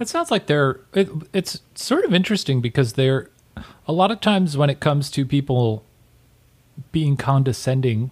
[0.00, 0.80] It sounds like they're.
[0.94, 3.30] It, it's sort of interesting because they're.
[3.88, 5.84] A lot of times when it comes to people
[6.92, 8.10] being condescending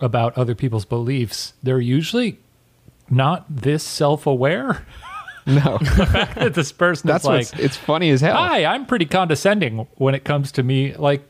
[0.00, 2.38] about other people's beliefs, they're usually
[3.10, 4.86] not this self aware.
[5.46, 8.36] no, the fact that this person that's is like, it's funny as hell.
[8.36, 10.94] Hi, I'm pretty condescending when it comes to me.
[10.94, 11.22] Like,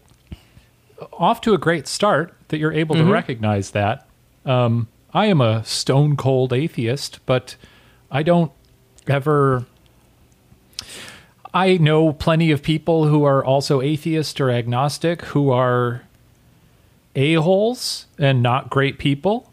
[1.13, 3.11] off to a great start that you're able to mm-hmm.
[3.11, 4.04] recognize that.
[4.45, 7.57] Um, I am a stone cold atheist, but
[8.11, 8.53] I don't
[9.07, 9.65] ever.
[11.53, 16.03] I know plenty of people who are also atheist or agnostic who are
[17.15, 19.53] a-holes and not great people.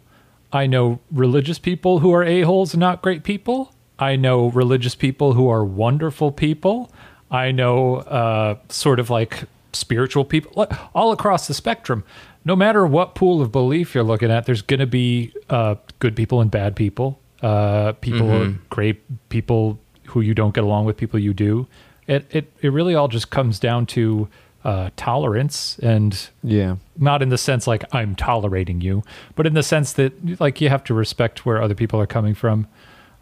[0.52, 3.74] I know religious people who are a-holes and not great people.
[4.00, 6.92] I know religious people who are wonderful people.
[7.30, 12.04] I know uh, sort of like spiritual people, all across the spectrum.
[12.44, 16.16] No matter what pool of belief you're looking at, there's going to be uh, good
[16.16, 17.20] people and bad people.
[17.42, 21.68] Uh, people, great people who you don't get along with, people you do.
[22.08, 24.28] It it it really all just comes down to
[24.64, 26.76] uh, tolerance and yeah.
[26.98, 29.04] not in the sense like I'm tolerating you,
[29.36, 32.36] but in the sense that like you have to respect where other people are coming
[32.36, 32.68] from.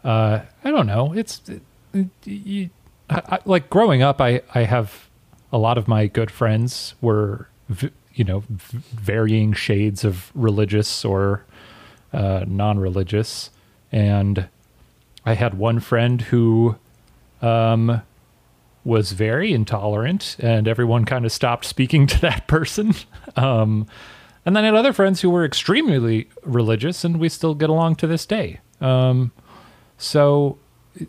[0.04, 1.12] Uh, I don't know.
[1.12, 2.70] It's it, you,
[3.08, 4.20] I, I, like growing up.
[4.20, 5.08] I I have
[5.52, 11.42] a lot of my good friends were v- you know varying shades of religious or
[12.12, 13.48] uh, non-religious,
[13.90, 14.46] and
[15.24, 16.76] I had one friend who
[17.40, 18.02] um,
[18.84, 22.94] was very intolerant, and everyone kind of stopped speaking to that person.
[23.36, 23.86] Um,
[24.44, 27.96] and then I had other friends who were extremely religious, and we still get along
[27.96, 28.60] to this day.
[28.82, 29.32] Um,
[29.96, 30.58] so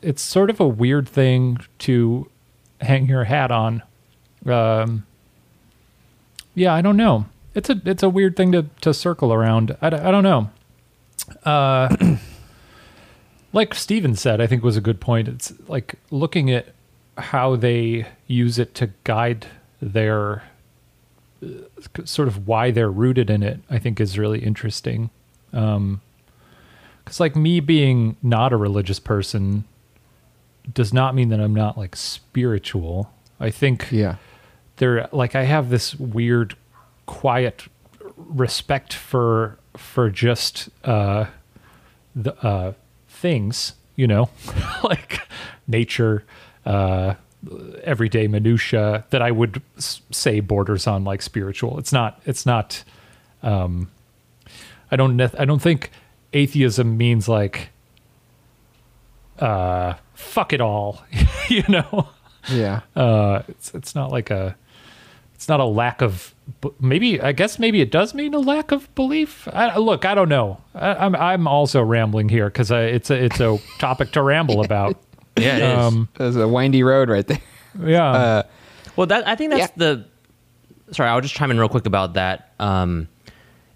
[0.02, 2.32] it's sort of a weird thing to
[2.80, 3.84] hang your hat on.
[4.46, 5.06] Um,
[6.56, 7.26] yeah, I don't know.
[7.54, 9.76] It's a it's a weird thing to to circle around.
[9.82, 10.50] I, don't know.
[11.44, 12.18] Uh,
[13.54, 15.28] like Steven said, I think was a good point.
[15.28, 16.68] It's like looking at
[17.18, 19.48] how they use it to guide
[19.82, 20.44] their
[21.44, 21.48] uh,
[22.06, 25.10] sort of why they're rooted in it, I think is really interesting.
[25.52, 29.66] Because, like, me being not a religious person
[30.74, 33.12] does not mean that I'm not like spiritual.
[33.40, 34.16] I think Yeah.
[34.82, 36.56] There like I have this weird
[37.06, 37.68] quiet
[38.18, 41.26] respect for for just uh
[42.16, 42.74] the uh
[43.08, 44.30] things, you know,
[44.84, 45.20] like
[45.68, 46.24] nature,
[46.66, 47.14] uh
[47.84, 51.78] everyday minutia that I would say borders on like spiritual.
[51.80, 52.84] It's not it's not
[53.44, 53.92] um
[54.92, 55.92] I don't I don't think
[56.34, 57.70] atheism means like
[59.40, 61.04] uh fuck it all,
[61.50, 62.10] you know
[62.50, 62.82] Yeah.
[62.96, 64.56] uh it's it's not like a
[65.42, 66.36] it's not a lack of
[66.80, 70.30] maybe i guess maybe it does mean a lack of belief I, look i don't
[70.30, 74.62] know I, i'm i'm also rambling here because it's a it's a topic to ramble
[74.66, 74.98] about
[75.38, 75.80] Yeah, it is.
[75.80, 77.40] um There's a windy road right there.
[77.84, 78.44] yeah Uh,
[78.96, 80.06] Well, that I think that's the.
[80.92, 82.52] Sorry, I'll just chime in real quick about that.
[82.60, 83.08] Um,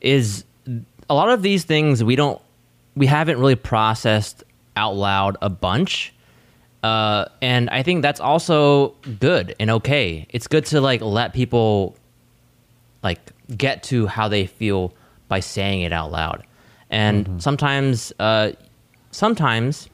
[0.01, 0.43] is
[1.09, 2.39] a lot of these things we don't,
[2.95, 4.43] we haven't really processed
[4.75, 6.13] out loud a bunch,
[6.85, 10.27] uh, and I think that's also good and okay.
[10.29, 11.95] It's good to like let people
[13.01, 13.19] like
[13.57, 14.93] get to how they feel
[15.27, 16.45] by saying it out loud,
[16.91, 18.51] and sometimes, uh,
[19.09, 19.89] sometimes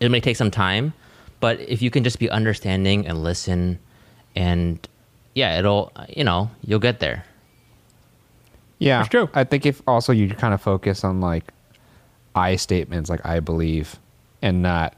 [0.00, 0.92] it may take some time,
[1.38, 3.78] but if you can just be understanding and listen,
[4.34, 4.88] and
[5.36, 7.24] yeah, it'll you know you'll get there.
[8.80, 9.30] Yeah, That's true.
[9.32, 11.52] I think if also you kind of focus on like
[12.34, 14.00] I statements, like I believe,
[14.42, 14.96] and not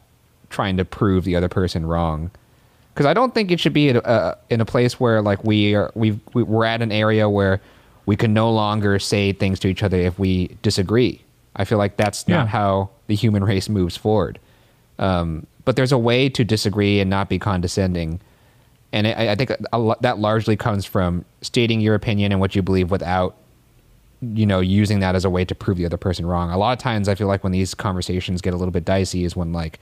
[0.57, 2.31] trying to prove the other person wrong.
[2.95, 5.45] Because I don't think it should be in a, uh, in a place where like
[5.45, 7.61] we are we've, we we're at an area where
[8.07, 11.21] we can no longer say things to each other if we disagree.
[11.57, 12.47] I feel like that's not Yeah.
[12.47, 14.39] how the human race moves forward.
[14.99, 18.21] Um, but there's a way to disagree and not be condescending.
[18.93, 22.63] And I, I think a that largely comes from stating your opinion and what you
[22.63, 23.37] believe without,
[24.23, 26.51] you know, using that as a way to prove the other person wrong.
[26.51, 29.25] A lot of times, I feel like when these conversations get a little bit dicey
[29.25, 29.79] is when, like,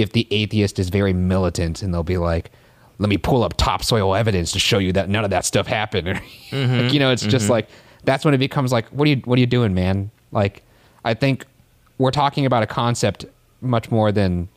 [0.00, 2.50] if the atheist is very militant and they'll be like,
[2.98, 6.06] let me pull up topsoil evidence to show you that none of that stuff happened.
[6.52, 7.68] like, you know, it's just like,
[8.04, 10.10] that's when it becomes like, what are you, what are you doing, man?
[10.32, 10.62] Like,
[11.04, 11.46] I think
[11.98, 13.24] we're talking about a concept
[13.60, 14.48] much more than,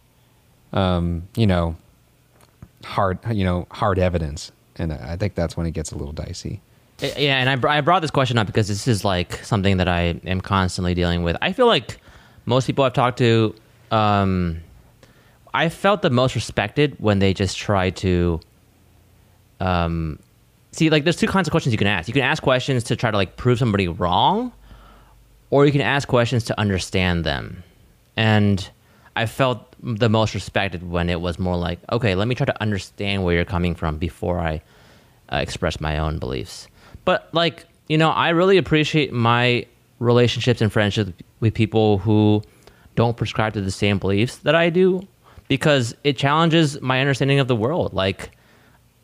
[0.74, 1.76] um, you know,
[2.84, 4.52] hard, you know, hard evidence.
[4.76, 6.62] And I think that's when it gets a little dicey.
[7.02, 9.78] Uh, Yeah, and I, br- I brought this question up because this is like something
[9.78, 11.38] that I am constantly dealing with.
[11.42, 11.98] I feel like
[12.46, 13.56] most people I've talked to,
[13.92, 14.60] um,
[15.54, 18.40] I felt the most respected when they just try to,
[19.60, 20.20] um,
[20.72, 22.08] see, like there's two kinds of questions you can ask.
[22.08, 24.52] You can ask questions to try to like prove somebody wrong,
[25.52, 27.64] or you can ask questions to understand them.
[28.18, 28.68] And
[29.16, 32.62] I felt the most respected when it was more like, okay, let me try to
[32.62, 34.62] understand where you're coming from before I
[35.32, 36.68] uh, express my own beliefs.
[37.06, 39.68] But like, you know, I really appreciate my
[40.00, 42.42] relationships and friendships with people who
[42.96, 45.08] don't prescribe to the same beliefs that I do
[45.54, 47.94] because it challenges my understanding of the world.
[47.94, 48.36] Like,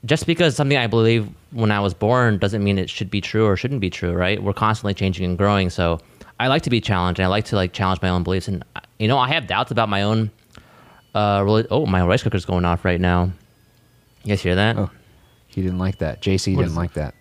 [0.03, 3.45] just because something I believe when I was born doesn't mean it should be true
[3.45, 4.41] or shouldn't be true, right?
[4.41, 5.69] We're constantly changing and growing.
[5.69, 5.99] So
[6.39, 8.47] I like to be challenged and I like to like challenge my own beliefs.
[8.47, 8.63] And
[8.97, 10.31] you know, I have doubts about my own.
[11.13, 11.67] Uh, really.
[11.69, 13.31] Oh, my rice cooker's going off right now.
[14.23, 14.75] You guys hear that?
[14.75, 14.89] Oh,
[15.45, 16.19] he didn't like that.
[16.23, 17.13] JC What didn't like that.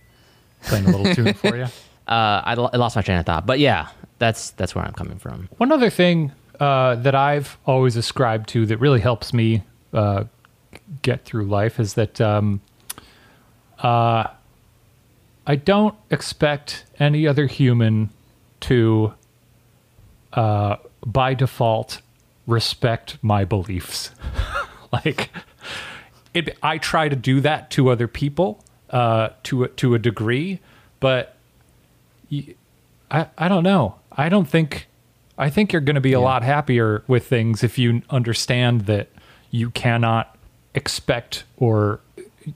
[0.62, 1.68] playing a little tune for you Uh,
[2.08, 3.88] I, I lost my train of thought, but yeah,
[4.18, 5.50] that's that's where I'm coming from.
[5.58, 10.24] One other thing uh, that I've always ascribed to that really helps me uh,
[11.02, 12.60] get through life is that um,
[13.78, 14.24] uh,
[15.46, 18.10] I don't expect any other human
[18.60, 19.14] to,
[20.32, 22.00] uh, by default,
[22.46, 24.10] respect my beliefs.
[24.92, 25.30] like,
[26.34, 30.60] it, I try to do that to other people uh, to a, to a degree,
[30.98, 31.36] but
[33.10, 33.96] I, I don't know.
[34.12, 34.87] I don't think
[35.38, 39.08] I think you're going to be a lot happier with things if you understand that
[39.50, 40.36] you cannot
[40.74, 42.00] expect or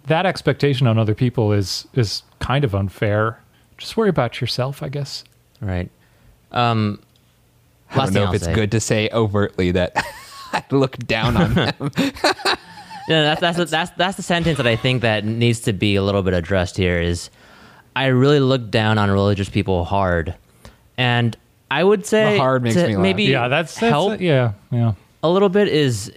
[0.07, 3.39] that expectation on other people is is kind of unfair.
[3.79, 5.25] Just worry about yourself, I guess.
[5.61, 5.91] Right.
[6.51, 7.01] Um,
[7.91, 8.55] I don't thing know I'll if it's say.
[8.55, 9.93] good to say overtly that
[10.53, 11.91] I look down on them.
[13.09, 15.97] Yeah, that's that's the, that's that's the sentence that I think that needs to be
[15.97, 17.01] a little bit addressed here.
[17.01, 17.31] Is
[17.97, 20.35] I really look down on religious people hard,
[20.97, 21.37] and
[21.79, 23.03] I would say The hard makes to me laugh.
[23.03, 24.93] maybe Yeah, that's, that's help yeah, yeah.
[25.23, 26.13] a little bit is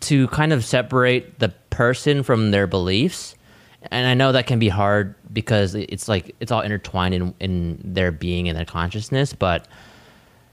[0.00, 3.34] to kind of separate the person from their beliefs.
[3.90, 7.80] And I know that can be hard because it's like it's all intertwined in, in
[7.84, 9.32] their being and their consciousness.
[9.32, 9.68] But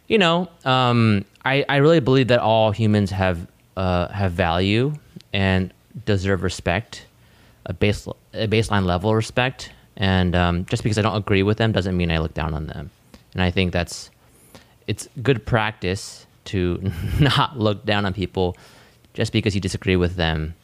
[0.08, 4.94] you know, um, I I really believe that all humans have uh, have value,
[5.34, 5.74] and
[6.06, 7.08] deserve respect,
[7.66, 11.58] a base a baseline level of respect, and um, just because I don't agree with
[11.58, 12.92] them doesn't mean I look down on them.
[13.34, 14.12] And I think that's
[14.88, 18.58] it's good practice to not look down on people
[19.14, 20.56] just because you disagree with them,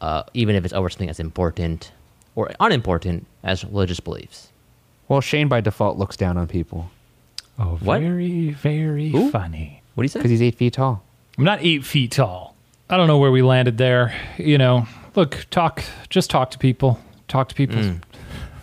[0.00, 1.92] uh, even if it's over something as important
[2.34, 4.48] or unimportant as religious beliefs.
[5.08, 6.90] Well, Shane by default looks down on people
[7.58, 8.00] Oh, What?
[8.00, 9.30] very, very Who?
[9.30, 9.82] funny.
[9.94, 10.18] What do you say?
[10.18, 11.02] because he's eight feet tall.
[11.38, 12.54] I'm not eight feet tall.
[12.90, 14.12] I don't know where we landed there.
[14.38, 16.98] You know, look, talk, just talk to people.
[17.28, 17.76] Talk to people.
[17.76, 18.02] Mm.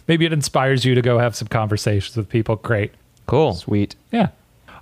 [0.07, 2.57] Maybe it inspires you to go have some conversations with people.
[2.57, 2.91] Great.
[3.27, 3.53] Cool.
[3.53, 3.95] Sweet.
[4.11, 4.29] Yeah.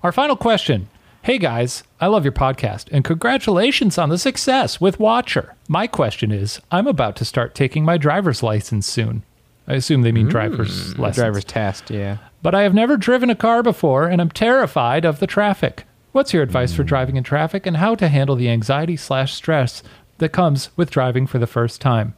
[0.04, 0.88] Our final question.
[1.24, 5.56] Hey guys, I love your podcast and congratulations on the success with Watcher.
[5.68, 9.24] My question is I'm about to start taking my driver's license soon.
[9.68, 11.18] I assume they mean driver's license.
[11.18, 11.90] Driver's test.
[11.92, 12.18] Yeah.
[12.42, 15.84] But I have never driven a car before and I'm terrified of the traffic.
[16.14, 19.84] What's your advice for driving in traffic and how to handle the anxiety slash stress
[20.20, 22.16] that comes with driving for the first time?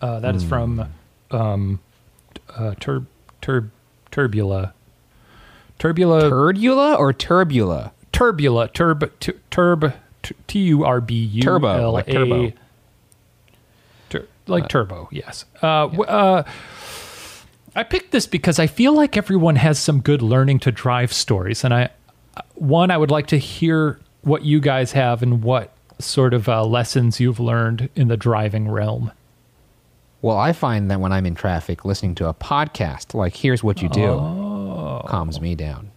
[0.00, 0.88] Uh, that is from
[1.30, 1.80] um,
[2.56, 3.06] uh, Tur-
[3.40, 3.70] Tur-
[4.12, 4.72] Turbula.
[5.82, 6.30] Turbula.
[6.30, 7.90] Turdula or turbula?
[8.12, 8.72] Turbula.
[8.72, 9.12] Turb.
[9.20, 9.92] tu- Turb.
[10.46, 11.42] T U R B U.
[11.42, 12.52] Turbo, like turbo.
[14.08, 15.44] Tur- like turbo, yes.
[15.60, 16.44] Uh, w- uh,
[17.74, 21.64] I picked this because I feel like everyone has some good learning to drive stories,
[21.64, 21.88] and I,
[22.54, 26.64] one, I would like to hear what you guys have and what sort of uh,
[26.64, 29.10] lessons you've learned in the driving realm.
[30.20, 33.82] Well, I find that when I'm in traffic, listening to a podcast like "Here's What
[33.82, 34.51] You Do" Oh.
[35.06, 35.90] Calms me down.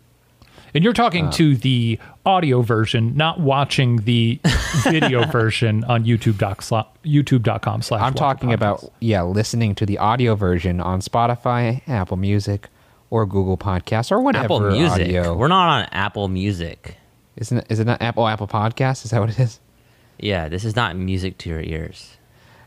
[0.74, 0.96] And you're Uh.
[0.96, 4.40] talking to the audio version, not watching the
[4.84, 8.02] video version on YouTube doc sla- YouTube.com slash.
[8.02, 12.68] I'm talking about yeah, listening to the audio version on Spotify, Apple Music,
[13.10, 15.02] or Google Podcasts or whatever Apple Music.
[15.08, 15.34] audio.
[15.36, 16.98] We're not on Apple Music.
[17.38, 19.06] Isn't it, is it not Apple Apple Podcast?
[19.06, 19.60] Is that what it is?
[20.20, 22.18] Yeah, this is not music to your ears.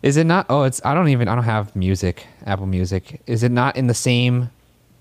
[0.02, 0.46] Is it not?
[0.48, 3.20] Oh, it's I don't even I don't have music Apple Music.
[3.26, 4.50] Is it not in the same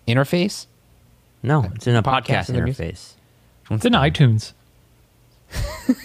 [0.07, 0.65] interface?
[1.47, 2.95] No, it's in a Podcast podcast in the music?
[2.95, 3.13] interface.
[3.71, 4.53] it's in iTunes.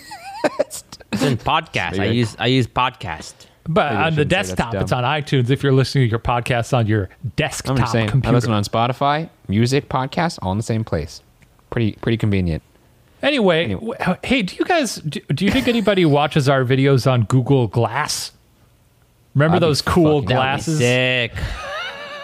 [1.12, 1.98] It's in podcast.
[1.98, 3.34] I use I use podcast.
[3.68, 5.50] But Maybe on the shouldn't say that's desktop, it's on iTunes.
[5.50, 8.08] If you're listening to your podcast on your desktop I'm desktop just saying.
[8.08, 8.32] computer.
[8.32, 11.22] I listen on Spotify, music, podcast, all in the same place.
[11.70, 12.62] Pretty pretty convenient.
[13.22, 13.96] Anyway, Anyway.
[13.98, 17.68] w- hey, do you guys do, do you think anybody watches our videos on Google
[17.68, 18.32] Glass?
[19.34, 20.78] Remember That'd those cool fucking- That would be glasses?
[20.78, 21.32] sick.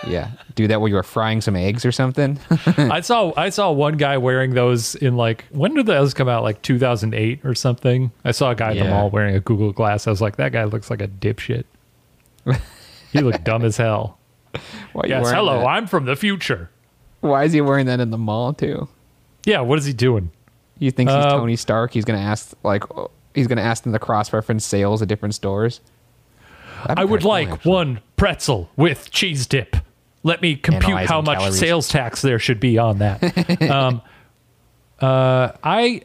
[0.06, 2.38] Yeah, do that while you were frying some eggs or something.
[2.66, 6.42] I saw I saw one guy wearing those in like when did those come out?
[6.42, 8.10] Like 2008 or something.
[8.24, 10.06] I saw a guy at the mall wearing a Google Glass.
[10.06, 11.64] I was like, that guy looks like a dipshit.
[13.12, 14.18] he looked dumb as hell.
[14.92, 15.66] Why Yes, hello, that?
[15.66, 16.70] I'm from the future.
[17.20, 18.88] Why is he wearing that in the mall too?
[19.44, 20.30] Yeah, what is he doing?
[20.78, 21.92] You think he's Uh, Tony Stark?
[21.92, 22.84] He's gonna ask like
[23.34, 25.80] he's gonna ask them to cross reference sales at different stores.
[26.86, 27.70] I would like actually.
[27.70, 29.76] one pretzel with cheese dip.
[30.28, 31.58] Let me compute how much calories.
[31.58, 33.22] sales tax there should be on that.
[33.70, 34.02] um,
[35.00, 36.02] uh, I,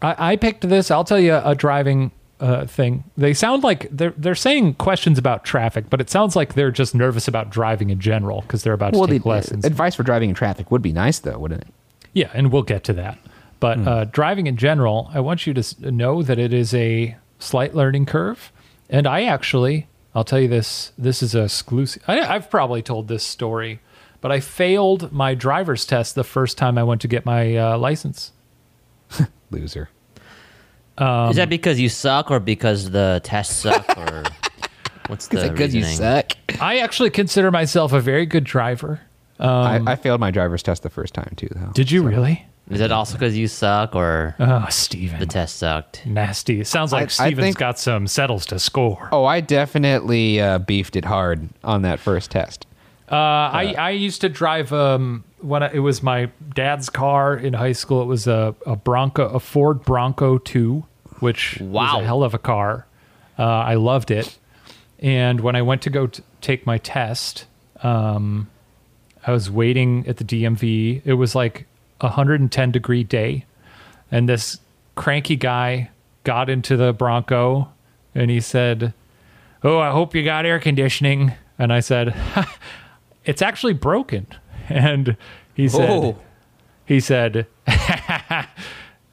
[0.00, 0.90] I I picked this.
[0.90, 3.04] I'll tell you a driving uh, thing.
[3.16, 6.94] They sound like they're they're saying questions about traffic, but it sounds like they're just
[6.94, 9.64] nervous about driving in general because they're about Well, to the take lessons.
[9.64, 11.68] advice for driving in traffic would be nice, though, wouldn't it?
[12.12, 13.18] Yeah, and we'll get to that.
[13.60, 13.88] But Hmm.
[13.88, 18.06] uh, driving in general, I want you to know that it is a slight learning
[18.06, 18.50] curve.
[18.90, 22.02] And I actually, I'll tell you this, this is a exclusive.
[22.06, 23.80] I, I've probably told this story,
[24.20, 27.78] but I failed my driver's test the first time I went to get my uh,
[27.78, 28.32] license.
[29.50, 29.88] Loser.
[30.98, 34.24] Um, is that because you suck or because the test suck or
[35.06, 36.32] what's the Because you suck.
[36.60, 39.00] I actually consider myself a very good driver.
[39.40, 41.66] I, I failed my driver's test the first time too, though.
[41.66, 42.46] Um, Did you really?
[42.72, 45.18] Is it also because you suck or Oh, Steven.
[45.18, 46.04] the test sucked?
[46.06, 46.60] Nasty.
[46.60, 49.08] It sounds like I Steven's think- got some settles to score.
[49.12, 52.66] Oh, I definitely uh, beefed it hard on that first test.
[53.10, 57.52] Uh, I, I used to drive um, when I, it was my dad's car in
[57.52, 58.00] high school.
[58.02, 60.84] It was a, a Bronco, a Ford Bronco 2,
[61.20, 61.94] which Wow.
[61.96, 62.86] was a hell of a car.
[63.38, 64.38] Uh, I loved it.
[64.98, 67.44] And when I went to go t- take my test,
[67.82, 68.48] um,
[69.26, 71.02] I was waiting at the DMV.
[71.04, 71.64] It was like a
[72.02, 73.44] 110 degree day.
[74.10, 74.60] And this
[74.94, 75.90] cranky guy
[76.24, 77.68] got into the Bronco
[78.14, 78.92] and he said,
[79.64, 81.32] Oh, I hope you got air conditioning.
[81.58, 82.14] And I said,
[83.24, 84.26] It's actually broken.
[84.68, 85.16] And
[85.54, 86.16] he said, Oh.
[86.86, 87.46] he said,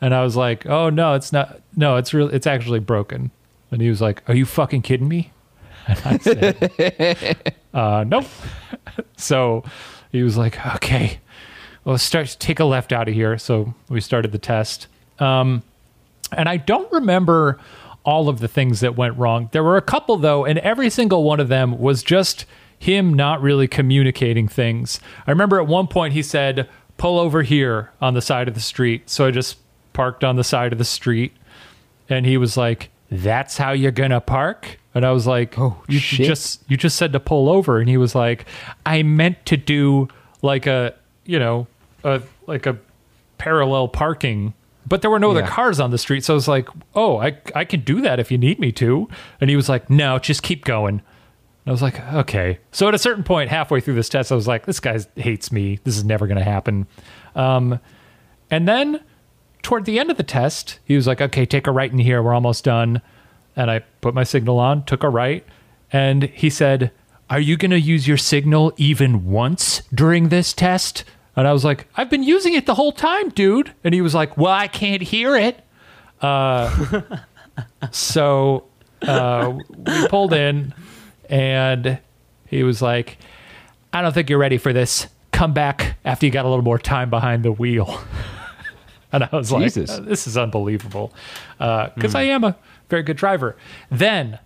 [0.02, 1.60] and I was like, "Oh no, it's not.
[1.76, 3.32] No, it's really, It's actually broken."
[3.72, 5.32] And he was like, "Are you fucking kidding me?"
[5.88, 8.26] And I said, uh, "Nope."
[9.18, 9.64] so
[10.12, 11.20] he was like, "Okay,
[11.90, 14.88] well, start take a left out of here." So we started the test,
[15.20, 15.64] um,
[16.36, 17.60] and I don't remember
[18.06, 19.50] all of the things that went wrong.
[19.52, 22.46] There were a couple though, and every single one of them was just
[22.78, 25.00] him not really communicating things.
[25.28, 28.62] I remember at one point he said, "Pull over here on the side of the
[28.62, 29.58] street." So I just
[29.94, 31.34] parked on the side of the street,
[32.08, 36.00] and he was like, "That's how you're gonna park." And I was like, Oh, you
[36.00, 36.26] shit.
[36.26, 38.46] just you just said to pull over." And he was like,
[38.86, 40.08] "I meant to do
[40.42, 40.94] like a
[41.26, 41.68] you know
[42.04, 42.78] a like a
[43.38, 44.54] parallel parking."
[44.88, 45.48] But there were no other Yeah.
[45.50, 48.32] cars on the street, so I was like, "Oh, I I can do that if
[48.32, 49.08] you need me to."
[49.40, 50.96] And he was like, "No, just keep going."
[51.66, 52.58] And I was like, okay.
[52.72, 55.52] So at a certain point, halfway through this test, I was like, this guy hates
[55.52, 55.78] me.
[55.84, 56.88] This is never going to happen.
[57.36, 57.80] Um,
[58.50, 59.02] and then
[59.62, 62.24] toward the end of the test, he was like, okay, take a right in here.
[62.24, 63.02] We're almost done.
[63.58, 65.46] And I put my signal on, took a right.
[65.92, 66.92] And he said,
[67.30, 71.04] are you going to use your signal even once during this test?
[71.40, 73.72] And I was like, I've been using it the whole time, dude.
[73.86, 75.64] And he was like, well, I can't hear it.
[76.22, 77.02] Uh,
[77.92, 78.66] so
[79.04, 80.74] uh, we pulled in,
[81.30, 81.98] and
[82.46, 83.20] he was like,
[83.94, 85.08] I don't think you're ready for this.
[85.32, 88.02] Come back after you got a little more time behind the wheel.
[89.14, 89.98] and I was Jesus.
[89.98, 91.14] like, this is unbelievable.
[91.58, 92.58] Uh, because I am a
[92.90, 93.56] very good driver.
[93.90, 94.40] Then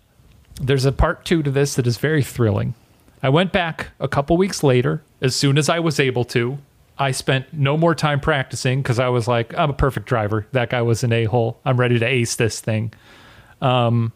[0.61, 2.75] there's a part two to this that is very thrilling.
[3.23, 6.59] I went back a couple weeks later, as soon as I was able to.
[6.97, 10.45] I spent no more time practicing because I was like, I'm a perfect driver.
[10.51, 11.59] That guy was an a hole.
[11.65, 12.93] I'm ready to ace this thing.
[13.61, 14.13] Um,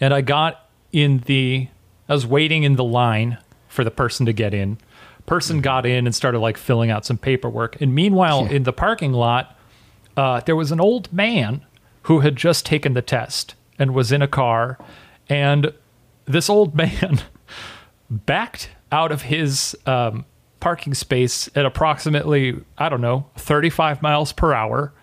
[0.00, 1.68] and I got in the,
[2.08, 3.38] I was waiting in the line
[3.68, 4.78] for the person to get in.
[5.26, 7.80] Person got in and started like filling out some paperwork.
[7.80, 9.58] And meanwhile, in the parking lot,
[10.16, 11.64] uh, there was an old man
[12.02, 14.78] who had just taken the test and was in a car.
[15.28, 15.72] And
[16.26, 17.22] this old man
[18.10, 20.26] backed out of his um,
[20.64, 24.94] parking space at approximately, I don't know, 35 miles per hour.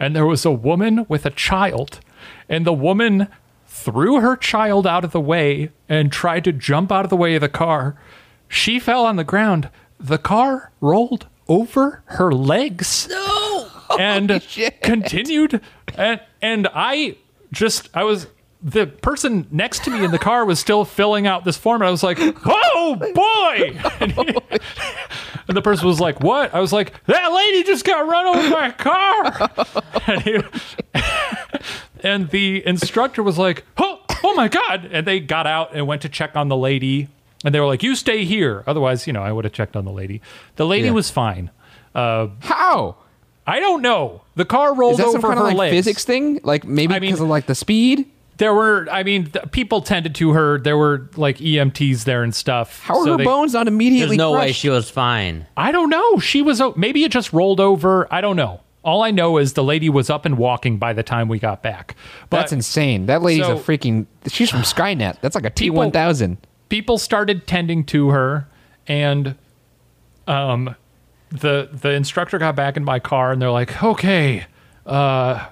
[0.00, 2.00] And there was a woman with a child.
[2.48, 3.28] And the woman
[3.66, 7.34] threw her child out of the way and tried to jump out of the way
[7.34, 8.00] of the car.
[8.48, 9.68] She fell on the ground.
[10.00, 13.06] The car rolled over her legs.
[13.10, 13.68] No.
[14.00, 14.42] And
[14.82, 15.60] continued
[15.98, 17.18] and and I
[17.52, 18.28] just I was
[18.66, 21.88] the person next to me in the car was still filling out this form and
[21.88, 24.36] I was like, "Oh boy." And, he-
[25.48, 28.50] and the person was like, "What?" I was like, "That lady just got run over
[28.50, 29.50] by a car."
[30.06, 30.42] and, he-
[32.02, 36.02] and the instructor was like, "Oh, oh my god." And they got out and went
[36.02, 37.08] to check on the lady
[37.44, 39.84] and they were like, "You stay here." Otherwise, you know, I would have checked on
[39.84, 40.20] the lady.
[40.56, 40.92] The lady Yeah.
[40.92, 41.50] was fine.
[41.94, 42.96] Uh, How?
[43.46, 44.22] I don't know.
[44.36, 45.72] The car rolled over some kind her of like legs.
[45.76, 46.40] physics thing?
[46.42, 48.06] Like maybe I mean- because of like the speed?
[48.38, 50.58] There were, I mean, th- people tended to her.
[50.58, 52.80] There were like EMTs there and stuff.
[52.82, 54.60] How are So her they- bones not immediately There's no way crushed?
[54.60, 55.46] she was fine.
[55.56, 56.18] I don't know.
[56.18, 58.08] She was o- maybe it just rolled over.
[58.12, 58.60] I don't know.
[58.82, 61.62] All I know is the lady was up and walking by the time we got
[61.62, 61.94] back.
[62.28, 63.06] But That's insane.
[63.06, 64.06] That lady's So- a freaking.
[64.28, 65.20] She's from Skynet.
[65.20, 66.38] That's like a T People- one thousand.
[66.68, 68.48] people started tending to her
[68.88, 69.36] and
[70.26, 70.74] um
[71.30, 74.44] the the instructor got back in my car and they're like okay
[74.86, 75.44] uh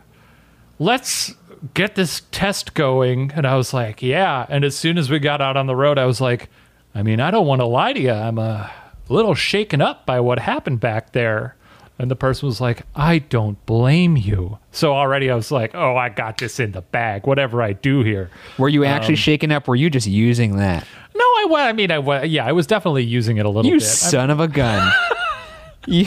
[0.79, 1.35] let's
[1.75, 3.33] get this test going?
[3.35, 4.47] And i was like yeah.
[4.49, 6.49] And as soon as we got out on the road i was like
[6.95, 8.71] i mean i don't want to lie to you i'm a
[9.09, 11.57] little shaken up by what happened back there.
[11.99, 14.59] And the person was like i don't blame you.
[14.73, 17.27] So already i was like oh i got this in the bag.
[17.27, 18.31] Whatever i do here.
[18.59, 19.69] Were you Um, actually shaken up?
[19.69, 20.87] Were you just using that?
[21.15, 23.83] no i i mean i yeah i was definitely using it a little You bit.
[23.85, 24.91] I'm- son of a gun.
[25.87, 26.07] You-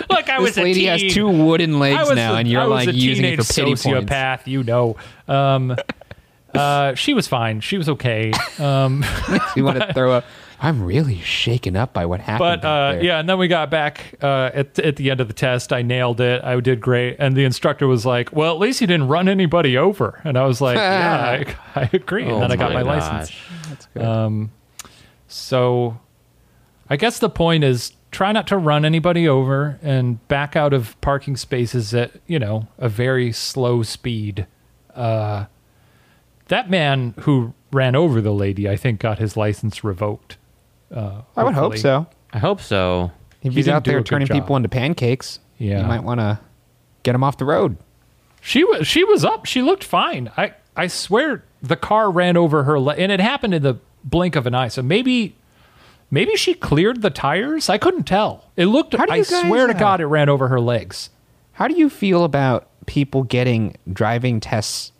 [0.10, 3.24] Look, I was this lady has two wooden legs now, a- and you're like using
[3.24, 3.84] it for pity points.
[3.84, 4.46] sociopath.
[4.46, 4.96] You know,
[5.28, 5.76] um,
[6.54, 7.60] uh, she was fine.
[7.60, 8.32] She was okay.
[8.58, 9.04] Um,
[9.56, 10.24] You want to throw a?
[10.62, 12.60] I'm really shaken up by what happened.
[12.60, 15.32] but uh, yeah, and then we got back uh, at at the end of the
[15.32, 15.72] test.
[15.72, 16.44] I nailed it.
[16.44, 19.78] I did great, and the instructor was like, "Well, at least you didn't run anybody
[19.78, 21.44] over." And I was like, "Yeah,
[21.74, 23.34] I, I agree." And Oh then I got my my license.
[23.70, 24.02] That's good.
[24.02, 24.50] Um,
[25.28, 25.98] so
[26.90, 31.00] I guess the point is try not to run anybody over and back out of
[31.00, 34.46] parking spaces at, you know, a very slow speed.
[34.94, 35.46] Uh,
[36.48, 40.36] that man who ran over the lady, I think, got his license revoked.
[40.94, 42.06] Uh, I would hope so.
[42.32, 43.12] I hope so.
[43.42, 45.80] If he's didn't out there turning people into pancakes, Yeah.
[45.82, 46.40] you might want to
[47.04, 47.76] get him off the road.
[48.42, 49.44] She was she was up.
[49.46, 50.30] She looked fine.
[50.36, 54.34] I I swear the car ran over her le- and it happened in the blink
[54.34, 54.68] of an eye.
[54.68, 55.36] So maybe
[56.10, 57.68] maybe she cleared the tires.
[57.68, 58.50] I couldn't tell.
[58.56, 58.94] It looked.
[58.94, 61.10] How do I guys, swear to uh, God, it ran over her legs.
[61.52, 64.92] How do you feel about people getting driving tests?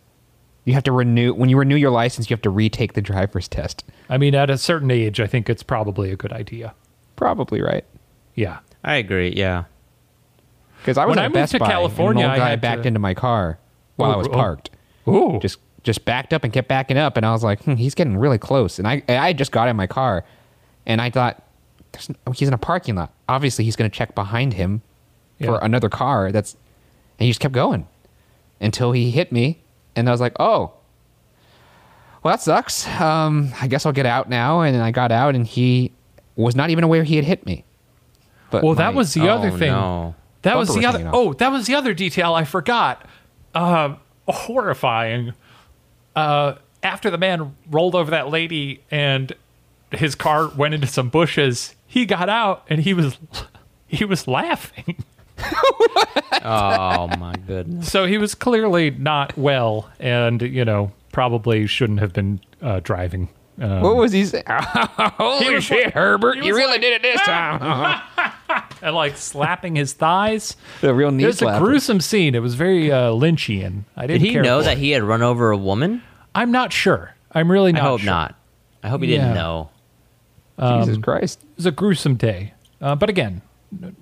[0.65, 2.29] You have to renew when you renew your license.
[2.31, 3.85] You have to retake the driver's test.
[4.09, 6.75] I mean, at a certain age, I think it's probably a good idea.
[7.17, 7.85] Probably right.
[8.35, 8.59] Yeah.
[8.85, 9.33] I agree.
[9.37, 9.65] Yeah.
[10.79, 12.47] Because I was When at I moved Best to Buy, California, and an I old
[12.47, 13.59] guy had backed to- into my car
[13.97, 14.71] while I Oh, was parked.
[15.09, 15.39] Ooh.
[15.41, 18.17] just just backed up and kept backing up, and I was like, hmm, he's getting
[18.19, 18.79] really close.
[18.79, 20.25] And I I just got in my car,
[20.91, 21.43] and I thought,
[21.93, 23.12] There's no, he's in a parking lot.
[23.28, 24.82] Obviously, he's going to check behind him
[25.43, 26.30] for another car.
[26.32, 26.53] That's
[27.18, 27.86] and he just kept going
[28.61, 29.62] until he hit me,
[29.97, 30.72] and I was like, oh.
[32.22, 32.86] Well, that sucks.
[33.01, 34.61] Um, I guess I'll get out now.
[34.61, 35.93] And I got out, and he
[36.36, 37.64] was not even aware he had hit me.
[38.51, 39.70] But Well, that was the Oh, other thing.
[39.72, 40.14] no.
[40.43, 41.11] That was Bumper the was other.
[41.12, 43.07] Oh, that was the other detail I forgot.
[43.55, 43.95] Uh,
[44.28, 45.32] horrifying.
[46.16, 49.32] Uh, after the man rolled over that lady and
[49.93, 53.18] his car went into some bushes, he got out and he was
[53.86, 55.03] he was laughing.
[56.43, 57.91] Oh my goodness.
[57.91, 63.28] So he was clearly not well, and you know probably shouldn't have been uh, driving.
[63.61, 64.45] Um, What was he saying?
[64.49, 66.38] Holy was shit, like- Herbert!
[66.38, 68.01] he You really like, did it this time.
[68.82, 70.57] and like slapping his thighs.
[70.80, 72.34] the real knee It was a gruesome scene.
[72.34, 73.84] It was very uh, Lynchian.
[73.97, 74.26] I Did didn't.
[74.26, 74.78] he care know that it.
[74.78, 76.03] he had run over a woman?
[76.34, 77.14] I'm not sure.
[77.32, 78.07] I'm really not I hope sure.
[78.07, 78.34] not.
[78.82, 79.18] I hope he Yeah.
[79.18, 79.68] didn't know.
[80.61, 81.41] Jesus Christ!
[81.43, 82.55] It was a gruesome day.
[82.81, 83.43] Uh, but again,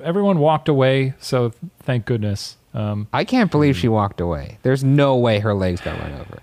[0.03, 2.57] everyone walked away, so thank goodness.
[2.75, 4.59] Um, I can't believe she walked away.
[4.63, 6.39] There's no way her legs got run over.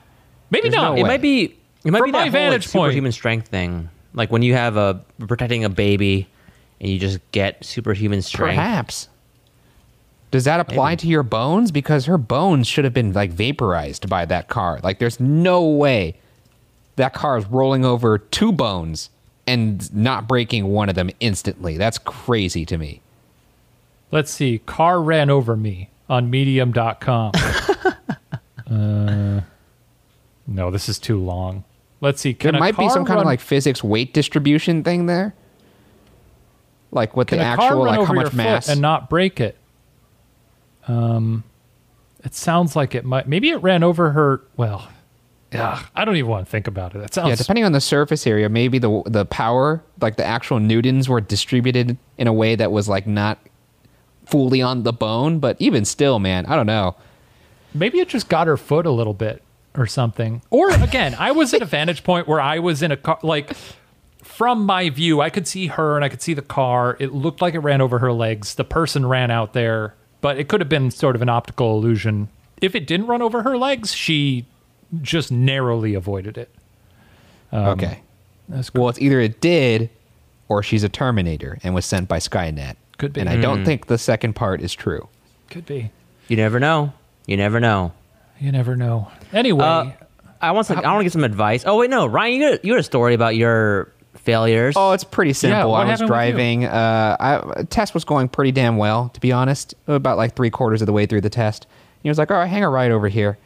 [0.50, 0.92] maybe There's not.
[0.94, 1.08] no It way.
[1.10, 1.56] might be.
[1.84, 3.90] It might From be my that whole like, vantage point- superhuman strength thing.
[4.14, 6.28] Like when you have a protecting a baby,
[6.82, 8.56] and you just get superhuman strength.
[8.56, 9.10] Perhaps.
[10.32, 11.72] Does that apply to your bones?
[11.72, 14.80] Because her bones should have been like vaporized by that car.
[14.84, 16.18] Like, there's no way
[16.98, 19.10] that car is rolling over two bones
[19.48, 21.78] and not breaking one of them instantly.
[21.78, 23.02] That's crazy to me.
[24.12, 24.60] Let's see.
[24.60, 27.32] Car ran over me on medium.com.
[28.70, 29.42] uh,
[30.48, 31.64] no, this is too long.
[32.02, 32.34] Let's see.
[32.34, 35.34] There Can a might be car some kind of like physics weight distribution thing there.
[36.92, 39.58] Like what Can the actual like how much mass and not break it?
[40.88, 41.44] Um,
[42.24, 43.28] it sounds like it might.
[43.28, 44.42] Maybe it ran over her.
[44.56, 44.88] Well,
[45.56, 47.00] yeah, I don't even want to think about it.
[47.00, 47.30] That sounds.
[47.30, 51.22] Yeah, depending on the surface area, maybe the the power, like the actual newtons, were
[51.22, 53.40] distributed in a way that was like not
[54.26, 55.40] fully on the bone.
[55.40, 56.96] But even still, man, I don't know.
[57.74, 59.44] Maybe it just got her foot a little bit
[59.78, 60.42] or something.
[60.50, 63.54] Or again, I was at a vantage point where I was in a car, like
[64.24, 66.98] from my view, I could see her and I could see the car.
[67.00, 68.56] It looked like it ran over her legs.
[68.56, 72.30] The person ran out there, but it could have been sort of an optical illusion.
[72.62, 74.46] If it didn't run over her legs, she
[75.02, 76.50] just narrowly avoided it.
[77.54, 78.00] okay,
[78.50, 78.84] That's cool.
[78.84, 79.90] well, it's either it did,
[80.48, 82.76] or she's a Terminator and was sent by Skynet.
[82.98, 83.22] Could be.
[83.22, 85.08] and I don't think the second part is true.
[85.50, 85.92] Could be.
[86.28, 86.94] You never know.
[87.28, 87.92] You never know.
[88.40, 89.12] You never know.
[89.34, 89.92] Anyway, Uh,
[90.42, 90.78] I want some.
[90.80, 91.64] I want to get some advice.
[91.66, 94.76] Oh wait, no, Ryan, you got, you got a story about your failures.
[94.78, 95.72] Oh, it's pretty simple.
[95.72, 96.32] what I was happened with you?
[96.32, 96.66] driving.
[96.66, 99.74] Uh, I, test was going pretty damn well, to be honest.
[99.88, 101.68] About like three quarters of the way through the test,
[102.04, 103.38] he was like, "All right, hang a right over here,"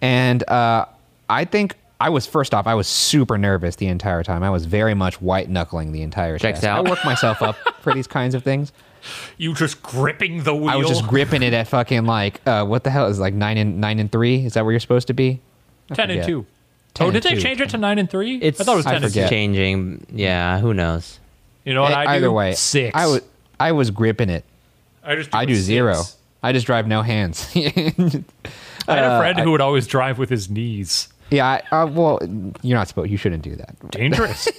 [0.00, 0.86] and uh,
[1.28, 4.42] I think I was first off, I was super nervous the entire time.
[4.42, 6.66] I was very much white knuckling the entire Checks test.
[6.68, 6.86] out.
[6.86, 8.72] I work myself up for these kinds of things.
[9.38, 10.70] you just gripping the wheel.
[10.70, 13.34] I was just gripping it at fucking like uh, what the hell is it, like
[13.34, 14.44] nine and nine and three?
[14.44, 15.40] Is that where you're supposed to be?
[15.90, 16.26] I ten and forget.
[16.28, 16.46] two.
[16.94, 17.40] 10 oh, and did they two.
[17.40, 18.36] change it to nine and three?
[18.36, 18.60] it's.
[18.60, 19.28] I thought it was I ten and two.
[19.28, 20.06] changing.
[20.12, 21.18] Yeah, who knows?
[21.64, 22.10] You know what Eh, I do?
[22.10, 22.94] Either way, six.
[22.96, 23.20] I was
[23.58, 24.44] I was gripping it.
[25.02, 25.34] I just.
[25.34, 25.64] I a do six.
[25.66, 26.02] zero.
[26.42, 27.50] I just drive no hands.
[27.56, 27.60] I
[28.96, 31.08] had a friend who would always drive with his knees.
[31.30, 32.20] Yeah, I, uh, well,
[32.62, 33.10] you're not supposed.
[33.10, 33.90] You shouldn't do that.
[33.90, 34.48] Dangerous.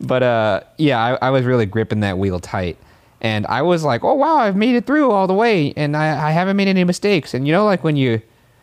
[0.00, 2.76] But uh, yeah, I, I was really gripping that wheel tight,
[3.20, 6.28] and I was like, "Oh wow, I've made it through all the way, and I,
[6.28, 8.20] I haven't made any mistakes." And you know, like when you,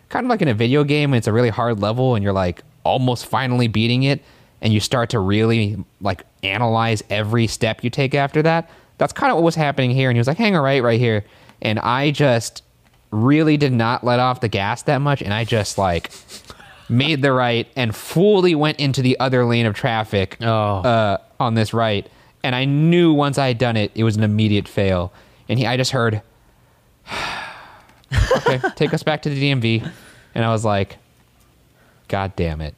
[0.10, 2.64] kind of like in a video game, it's a really hard level, and you're like
[2.84, 4.22] almost finally beating it,
[4.62, 8.70] and you start to really like analyze every step you take after that.
[8.98, 10.10] That's kind of what was happening here.
[10.10, 11.26] And he was like, "Hang a right, right here,"
[11.62, 12.64] and I just
[13.12, 16.12] really did not let off the gas that much, and I just like
[16.90, 20.48] made the right and fully went into the other lane of traffic Oh.
[20.78, 22.08] uh, on this right.
[22.44, 25.12] And I knew once I had done it, it was an immediate fail.
[25.50, 26.22] And he, I just heard,
[28.38, 29.90] okay, take us back to the DMV.
[30.36, 30.98] And I was like,
[32.08, 32.74] God damn it.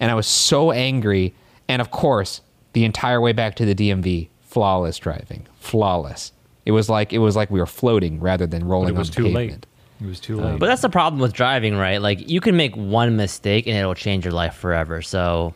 [0.00, 1.34] And I was so angry.
[1.68, 2.40] And of course,
[2.72, 6.32] the entire way back to the DMV, flawless driving, flawless.
[6.64, 8.94] It was like it was like we were floating rather than rolling.
[8.94, 9.50] But rolling it was on too pavement.
[9.50, 9.66] late.
[10.00, 10.58] It was too late.
[10.58, 12.00] But that's the problem with driving, right?
[12.00, 15.02] Like you can make one mistake and it'll change your life forever.
[15.02, 15.54] So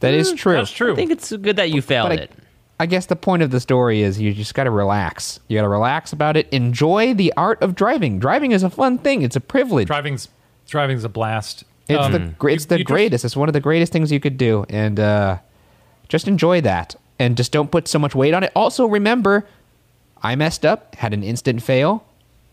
[0.00, 0.54] That is true.
[0.54, 0.92] That's true.
[0.92, 2.32] I think it's good that you failed But I, it.
[2.80, 5.40] I guess the point of the story is you just got to relax.
[5.48, 6.48] You got to relax about it.
[6.50, 8.18] Enjoy the art of driving.
[8.20, 9.22] Driving is a fun thing.
[9.22, 9.88] It's a privilege.
[9.88, 10.28] driving's
[10.68, 11.64] driving's a blast.
[11.88, 13.24] It's Um, the it's you- the you just- greatest.
[13.24, 15.38] it's one of the greatest things you could do, and uh,
[16.08, 16.94] just enjoy that.
[17.20, 18.52] And just don't put so much weight on it.
[18.54, 19.44] Also, remember,
[20.22, 22.04] I messed up, had an instant fail.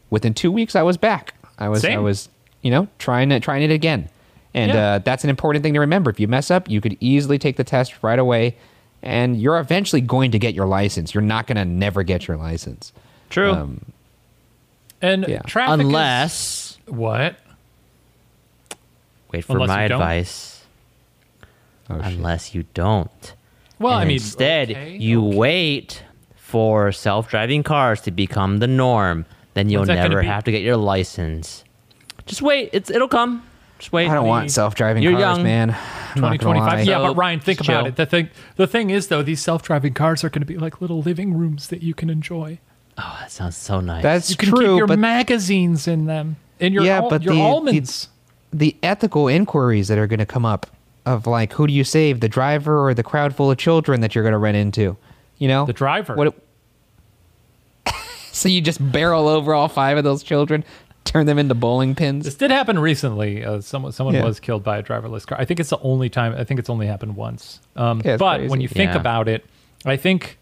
[0.09, 1.33] Within two weeks, I was back.
[1.57, 2.29] I was I was
[2.61, 4.09] you know, trying it, trying it again.
[4.53, 4.93] And Yeah.
[4.93, 6.09] uh, that's an important thing to remember.
[6.09, 8.55] If you mess up, you could easily take the test right away,
[9.03, 11.13] and you're eventually going to get your license.
[11.13, 12.91] You're not going to never get your license.
[13.29, 13.51] True.
[13.51, 13.81] Um,
[15.01, 15.39] And Yeah.
[15.41, 17.35] traffic is- Unless what?
[19.31, 20.63] wait for Unless my advice.
[21.89, 21.95] oh.
[22.01, 23.33] Unless you don't.
[23.79, 25.37] Well, And I mean, instead okay, you okay.
[25.37, 26.03] wait
[26.45, 29.25] for self-driving cars to become the norm.
[29.55, 31.63] Then you'll When's that gonna never have to get your license.
[32.27, 32.69] Just wait.
[32.71, 33.41] It's it'll come.
[33.79, 34.09] Just wait.
[34.09, 35.43] I don't want self-driving You're cars, young.
[35.43, 35.71] man.
[35.71, 36.73] I'm not gonna 2025.
[36.73, 36.81] lie.
[36.83, 37.87] Yeah, So, but Ryan, think just about chill.
[37.87, 37.95] it.
[37.95, 41.01] The thing, the thing is, though, these self-driving cars are going to be like little
[41.01, 42.59] living rooms that you can enjoy.
[42.97, 44.03] Oh, that sounds so nice.
[44.03, 47.23] That's You can true, keep your but magazines in them, in your Yeah, al- but
[47.23, 47.33] your
[47.65, 48.07] the- the-
[48.53, 50.67] the ethical inquiries that are going to come up
[51.07, 54.13] of like who do you save the driver or the crowd full of children that
[54.15, 54.95] you're going to run into
[55.37, 56.15] you know The driver.
[56.15, 56.33] what
[58.31, 60.63] so you just barrel over all five of those children
[61.03, 63.45] turn them into bowling pins This did happen recently.
[63.45, 64.23] Uh, someone someone Yeah.
[64.25, 65.39] was killed by a driverless car.
[65.39, 66.33] I think it's the only time.
[66.35, 67.59] I think it's only happened once.
[67.75, 68.49] Um, Yeah, but crazy.
[68.49, 68.99] when you think Yeah.
[68.99, 69.45] about it,
[69.85, 70.37] I think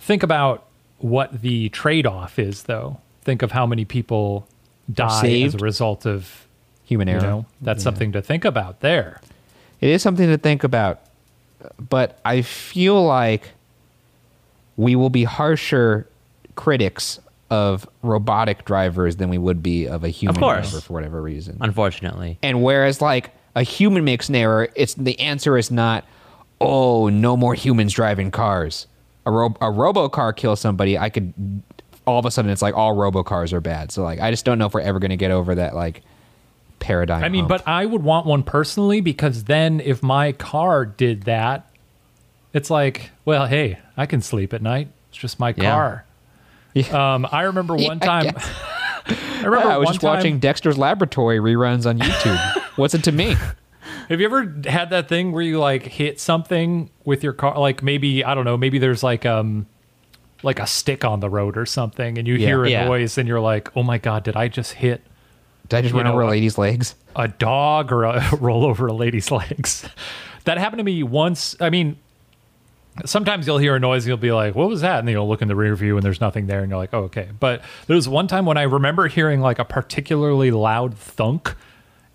[0.00, 0.64] think about
[0.98, 2.98] what the trade-off is, though.
[3.22, 4.46] Think of how many people
[4.92, 6.46] die as a result of
[6.84, 7.46] human you error know.
[7.60, 9.20] That's something to think about there.
[9.80, 11.00] it is something to think about
[11.78, 13.50] but i feel like
[14.76, 16.08] we will be harsher
[16.54, 17.20] critics
[17.50, 20.70] of robotic drivers than we would be of a human course.
[20.70, 22.38] driver for whatever reason unfortunately.
[22.42, 26.04] And whereas like a human makes an error, it's the answer is not,
[26.60, 28.86] oh, no more humans driving cars.
[29.24, 31.32] A ro- a robo car kills somebody, I could
[32.06, 33.90] all of a sudden it's like all robo cars are bad.
[33.90, 36.02] So like I just don't know if we're ever going to get over that like
[36.78, 37.24] paradigm.
[37.24, 37.48] I mean, hump.
[37.48, 41.68] but I would want one personally because then if my car did that,
[42.56, 44.88] it's like, well, hey, I can sleep at night.
[45.10, 45.70] It's just my Yeah.
[45.72, 46.04] car.
[46.74, 47.14] Yeah.
[47.14, 48.24] Um, I remember one Yeah, time.
[48.32, 48.50] guess.
[49.08, 52.62] I remember I was just time, watching Dexter's Laboratory reruns on YouTube.
[52.76, 53.36] What's it to me?
[54.08, 57.58] Have you ever had that thing where you like hit something with your car?
[57.58, 58.56] Like maybe I don't know.
[58.56, 59.66] Maybe there's like um
[60.42, 62.46] like a stick on the road or something, and you Yeah.
[62.48, 62.84] hear a Yeah.
[62.86, 65.02] noise, and you're like, oh my god, did I just hit
[65.68, 66.94] Did I just run over a lady's legs?
[67.16, 69.88] a dog or a, roll over a lady's legs.
[70.44, 71.56] that happened to me once.
[71.60, 71.96] I mean,
[73.04, 75.00] sometimes you'll hear a noise and you'll be like, what was that?
[75.00, 76.94] And then you'll look in the rear view and there's nothing there and you're like,
[76.94, 77.28] oh, okay.
[77.38, 81.54] But there was one time when I remember hearing like a particularly loud thunk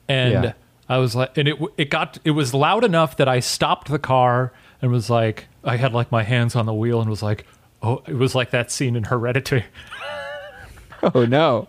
[0.08, 0.54] and Yeah.
[0.90, 4.00] I was like, and it, it got, it was loud enough that I stopped the
[4.00, 4.52] car
[4.82, 7.46] and was like, I had like my hands on the wheel and was like,
[7.82, 9.66] oh, it was like that scene in Hereditary
[11.16, 11.68] Oh no.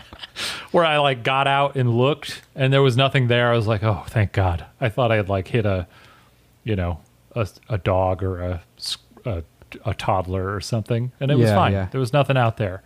[0.72, 3.50] where I like got out and looked and there was nothing there.
[3.52, 4.66] I was like, oh, thank God.
[4.80, 5.86] I thought I had like hit a,
[6.64, 7.00] you know,
[7.34, 8.62] a, a dog or a
[9.84, 11.12] a toddler or something.
[11.20, 11.72] And it was fine.
[11.72, 11.88] yeah.
[11.90, 12.82] There was nothing out there.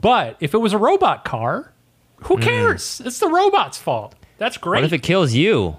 [0.00, 1.72] But if it was a robot car,
[2.24, 2.42] who mm.
[2.42, 3.00] cares?
[3.04, 4.14] It's the robot's fault.
[4.38, 4.78] That's great.
[4.78, 5.76] What if it kills you?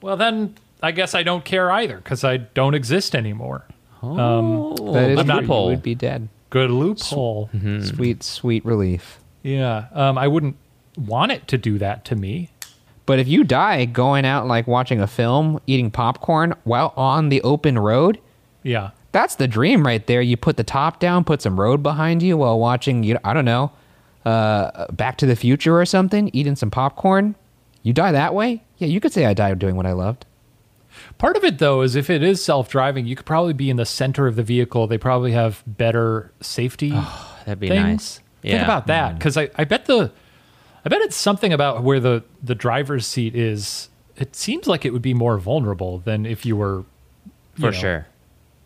[0.00, 3.64] well, then I guess I don't care either because I don't exist anymore.
[4.02, 5.60] Oh, um, That is I'm not- true.
[5.60, 6.28] You would be dead.
[6.50, 7.50] Good loophole.
[7.52, 7.82] Mm-hmm.
[7.82, 9.18] Sweet, sweet relief.
[9.42, 9.86] Yeah.
[9.92, 10.56] Um, I wouldn't
[10.96, 12.50] want it to do that to me.
[13.06, 17.42] But if you die going out like watching a film, eating popcorn while on the
[17.42, 18.18] open road,
[18.62, 18.90] Yeah.
[19.12, 20.22] that's the dream right there.
[20.22, 23.44] You put the top down, put some road behind you while watching, you I don't
[23.44, 23.72] know,
[24.24, 27.34] uh, Back to the Future or something, eating some popcorn.
[27.82, 28.62] You die that way?
[28.78, 30.24] Yeah, you could say I died doing what I loved.
[31.18, 33.76] Part of it, though, is if it is self driving, you could probably be in
[33.76, 34.86] the center of the vehicle.
[34.86, 36.90] They probably have better safety
[37.44, 37.82] That'd be things.
[37.84, 38.20] nice.
[38.42, 40.12] Think about that, because I, I bet the,
[40.84, 43.88] I bet it's something about where the the driver's seat is.
[44.16, 46.84] It seems like it would be more vulnerable than if you were, you
[47.56, 48.06] for know, sure.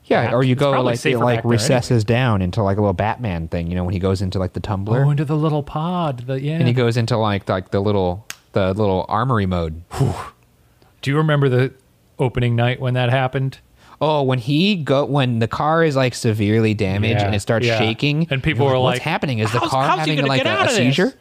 [0.04, 2.76] Yeah, Back- or you it's go like it like back there recesses down into like
[2.78, 5.24] a little Batman thing, you know, when he goes into like the tumbler Oh, into
[5.24, 6.20] the little pod.
[6.26, 6.54] The yeah.
[6.54, 9.82] and he goes into like like the little the little armory mode.
[11.02, 11.72] Do you remember the
[12.18, 13.58] opening night when that happened?
[14.00, 17.66] Oh, when he go when the car is like severely damaged Yeah, and it starts
[17.66, 17.78] yeah.
[17.78, 19.38] shaking, And people you're were "What's like, happening?
[19.40, 21.14] Is the "How's- car how's having like a, a of this?" seizure?"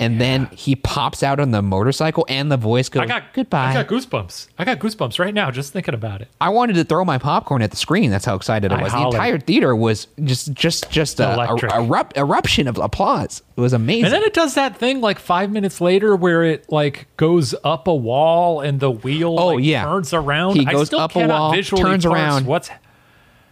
[0.00, 3.70] And then he pops out on the motorcycle, and the voice goes, I got "Goodbye."
[3.70, 4.48] I got goosebumps.
[4.58, 6.28] I got goosebumps right now just thinking about it.
[6.40, 8.10] I wanted to throw my popcorn at the screen.
[8.10, 8.92] That's how excited I was.
[8.92, 13.42] The entire theater was just just just a, a, a erupt, eruption of applause.
[13.56, 14.06] It was amazing.
[14.06, 17.86] And then it does that thing like five minutes later where it like goes up
[17.86, 19.84] a wall and the wheel Oh, like, yeah.
[19.84, 20.56] turns around.
[20.56, 22.46] He I goes still up a wall, turns around.
[22.46, 22.70] What's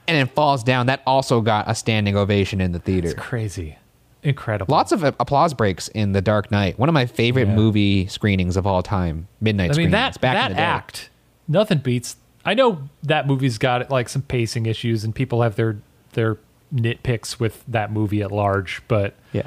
[0.08, 0.86] and it falls down.
[0.86, 3.08] That also got a standing ovation in the theater.
[3.10, 3.76] It's crazy,
[4.22, 4.72] incredible.
[4.72, 6.78] Lots of applause breaks in The Dark Knight.
[6.78, 7.54] One of my favorite Yeah.
[7.54, 9.28] movie screenings of all time.
[9.40, 9.92] Midnight I mean screenings.
[9.92, 10.60] that back in that the day.
[10.62, 11.10] act,
[11.46, 12.16] nothing beats.
[12.44, 15.76] I know that movie's got like some pacing issues and people have their
[16.14, 16.38] their
[16.74, 19.42] nitpicks with that movie at large, but Yeah.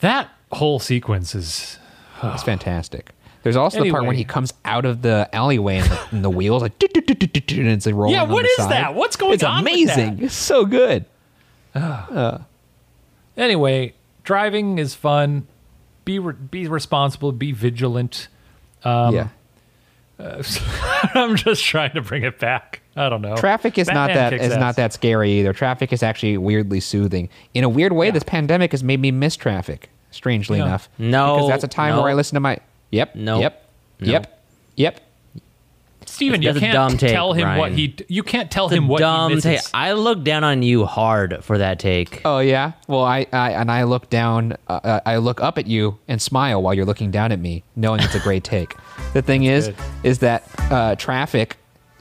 [0.00, 1.78] that whole sequence is
[2.22, 3.10] It's fantastic.
[3.42, 6.30] There's also the part when he comes out of the alleyway and the, and the
[6.30, 8.14] wheels like "Doo, doo, doo, doo, doo, doo," and it's like rolling.
[8.14, 8.70] Yeah, what is side.
[8.72, 8.94] that?
[8.96, 10.18] What's going it's on with amazing.
[10.22, 11.04] It's so good.
[13.36, 15.46] Anyway, driving is fun.
[16.04, 17.32] Be re- be responsible.
[17.32, 18.28] Be vigilant.
[18.84, 19.28] Um, yeah.
[21.14, 22.80] I'm just trying to bring it back.
[22.96, 23.36] I don't know.
[23.36, 24.58] Traffic is not Batman that kicks is ass.
[24.60, 25.52] not that scary either.
[25.52, 27.28] Traffic is actually weirdly soothing.
[27.52, 28.12] In a weird way, Yeah.
[28.12, 29.90] this pandemic has made me miss traffic.
[30.10, 30.66] Strangely Yeah.
[30.66, 32.02] enough, No, because that's a time no.
[32.02, 32.58] where I listen to my.
[32.92, 33.14] Yep.
[33.16, 33.68] No, Yep.
[34.00, 34.12] no.
[34.12, 34.42] Yep.
[34.76, 35.00] Yep.
[36.06, 37.94] Steven, you can't dumb take, tell him what he.
[38.08, 39.64] You can't tell It's a him what dumb he misses.
[39.64, 39.70] take.
[39.74, 42.22] I look down on you hard for that take.
[42.24, 42.72] Oh yeah.
[42.88, 44.54] Well, I, I and I look down.
[44.68, 47.64] Uh, uh, I look up at you and smile while you're looking down at me,
[47.74, 48.74] knowing it's a great take.
[49.12, 49.76] The thing is, Good.
[50.04, 51.56] is that uh, traffic,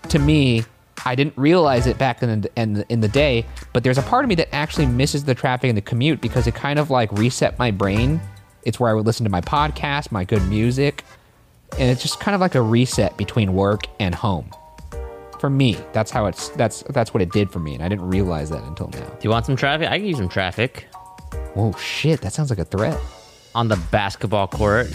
[0.10, 0.64] to me,
[1.06, 3.46] I didn't realize it back in the, in the in the day.
[3.74, 6.48] But there's a part of me that actually misses the traffic and the commute because
[6.48, 8.22] it kind of like reset my brain.
[8.64, 11.04] It's where I would listen to my podcast, my good music,
[11.74, 14.50] and it's just kind of like a reset between work and home.
[15.40, 18.08] For me, that's how it's that's that's what it did for me, and I didn't
[18.08, 19.06] realize that until now.
[19.06, 19.90] Do you want some traffic?
[19.90, 20.88] I can use some traffic
[21.56, 23.00] Oh shit, that sounds like a threat.
[23.54, 24.88] on the basketball court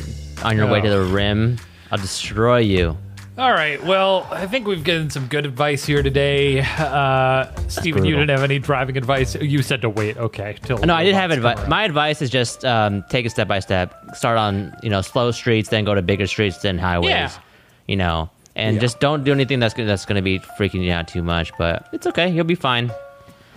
[0.44, 1.58] on your way to the rim.
[1.90, 2.96] I'll destroy you.
[3.40, 3.82] All right.
[3.82, 6.60] Well, I think we've given some good advice here today.
[6.60, 9.34] Uh, Steven, you didn't have any driving advice.
[9.34, 10.18] You said to wait.
[10.18, 10.58] Okay.
[10.62, 11.66] Till No, I did have advice.
[11.66, 13.94] My advice is just um, take it step by step.
[14.14, 17.08] Start on you know slow streets, then go to bigger streets, then highways.
[17.08, 17.32] Yeah.
[17.86, 18.80] You know, and Yeah.
[18.82, 21.50] just don't do anything that's gonna, that's going to be freaking you out too much.
[21.56, 22.28] But it's okay.
[22.28, 22.92] You'll be fine.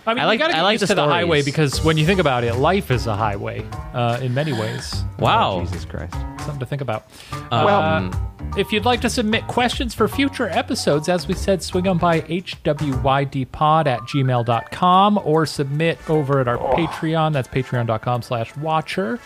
[0.06, 1.82] I mean, I like- you gotta I get like used the to the highway because
[1.82, 5.02] when you think about it, life is a highway uh, in many ways.
[5.18, 5.60] Wow.
[5.64, 6.12] Jesus Christ.
[6.40, 7.04] Something to think about.
[7.50, 8.10] Well- Uh,
[8.56, 12.20] if you'd like to submit questions for future episodes, as we said, swing on by
[12.20, 17.32] hwydpod at gmail.com or submit over at our Patreon.
[17.32, 19.18] That's patreon.com slash watcher.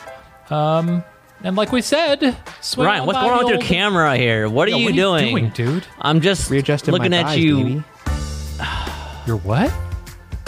[0.49, 1.05] Um,
[1.45, 4.49] and like we said, swing Ryan, on what's by going on with your camera here?
[4.49, 5.31] What are Yeah, you what doing?
[5.31, 5.87] doing, dude?
[6.01, 7.57] I'm just Readjusting looking my at thighs, you.
[7.64, 7.85] baby.
[9.26, 9.70] You're what?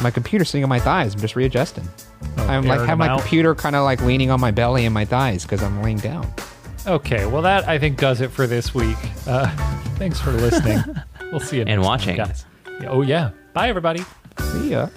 [0.02, 1.14] My computer sitting on my thighs.
[1.14, 1.86] I'm just readjusting.
[2.38, 3.20] I'm like have my out.
[3.20, 6.32] computer kind of like leaning on my belly and my thighs because I'm laying down.
[6.86, 8.96] Okay, well, that I think does it for this week.
[9.26, 9.48] Uh,
[9.96, 10.82] thanks for listening.
[11.30, 12.16] we'll see you next And time, watching.
[12.16, 12.44] guys.
[12.88, 13.30] Oh, yeah.
[13.52, 14.02] Bye, everybody.
[14.52, 14.88] See ya.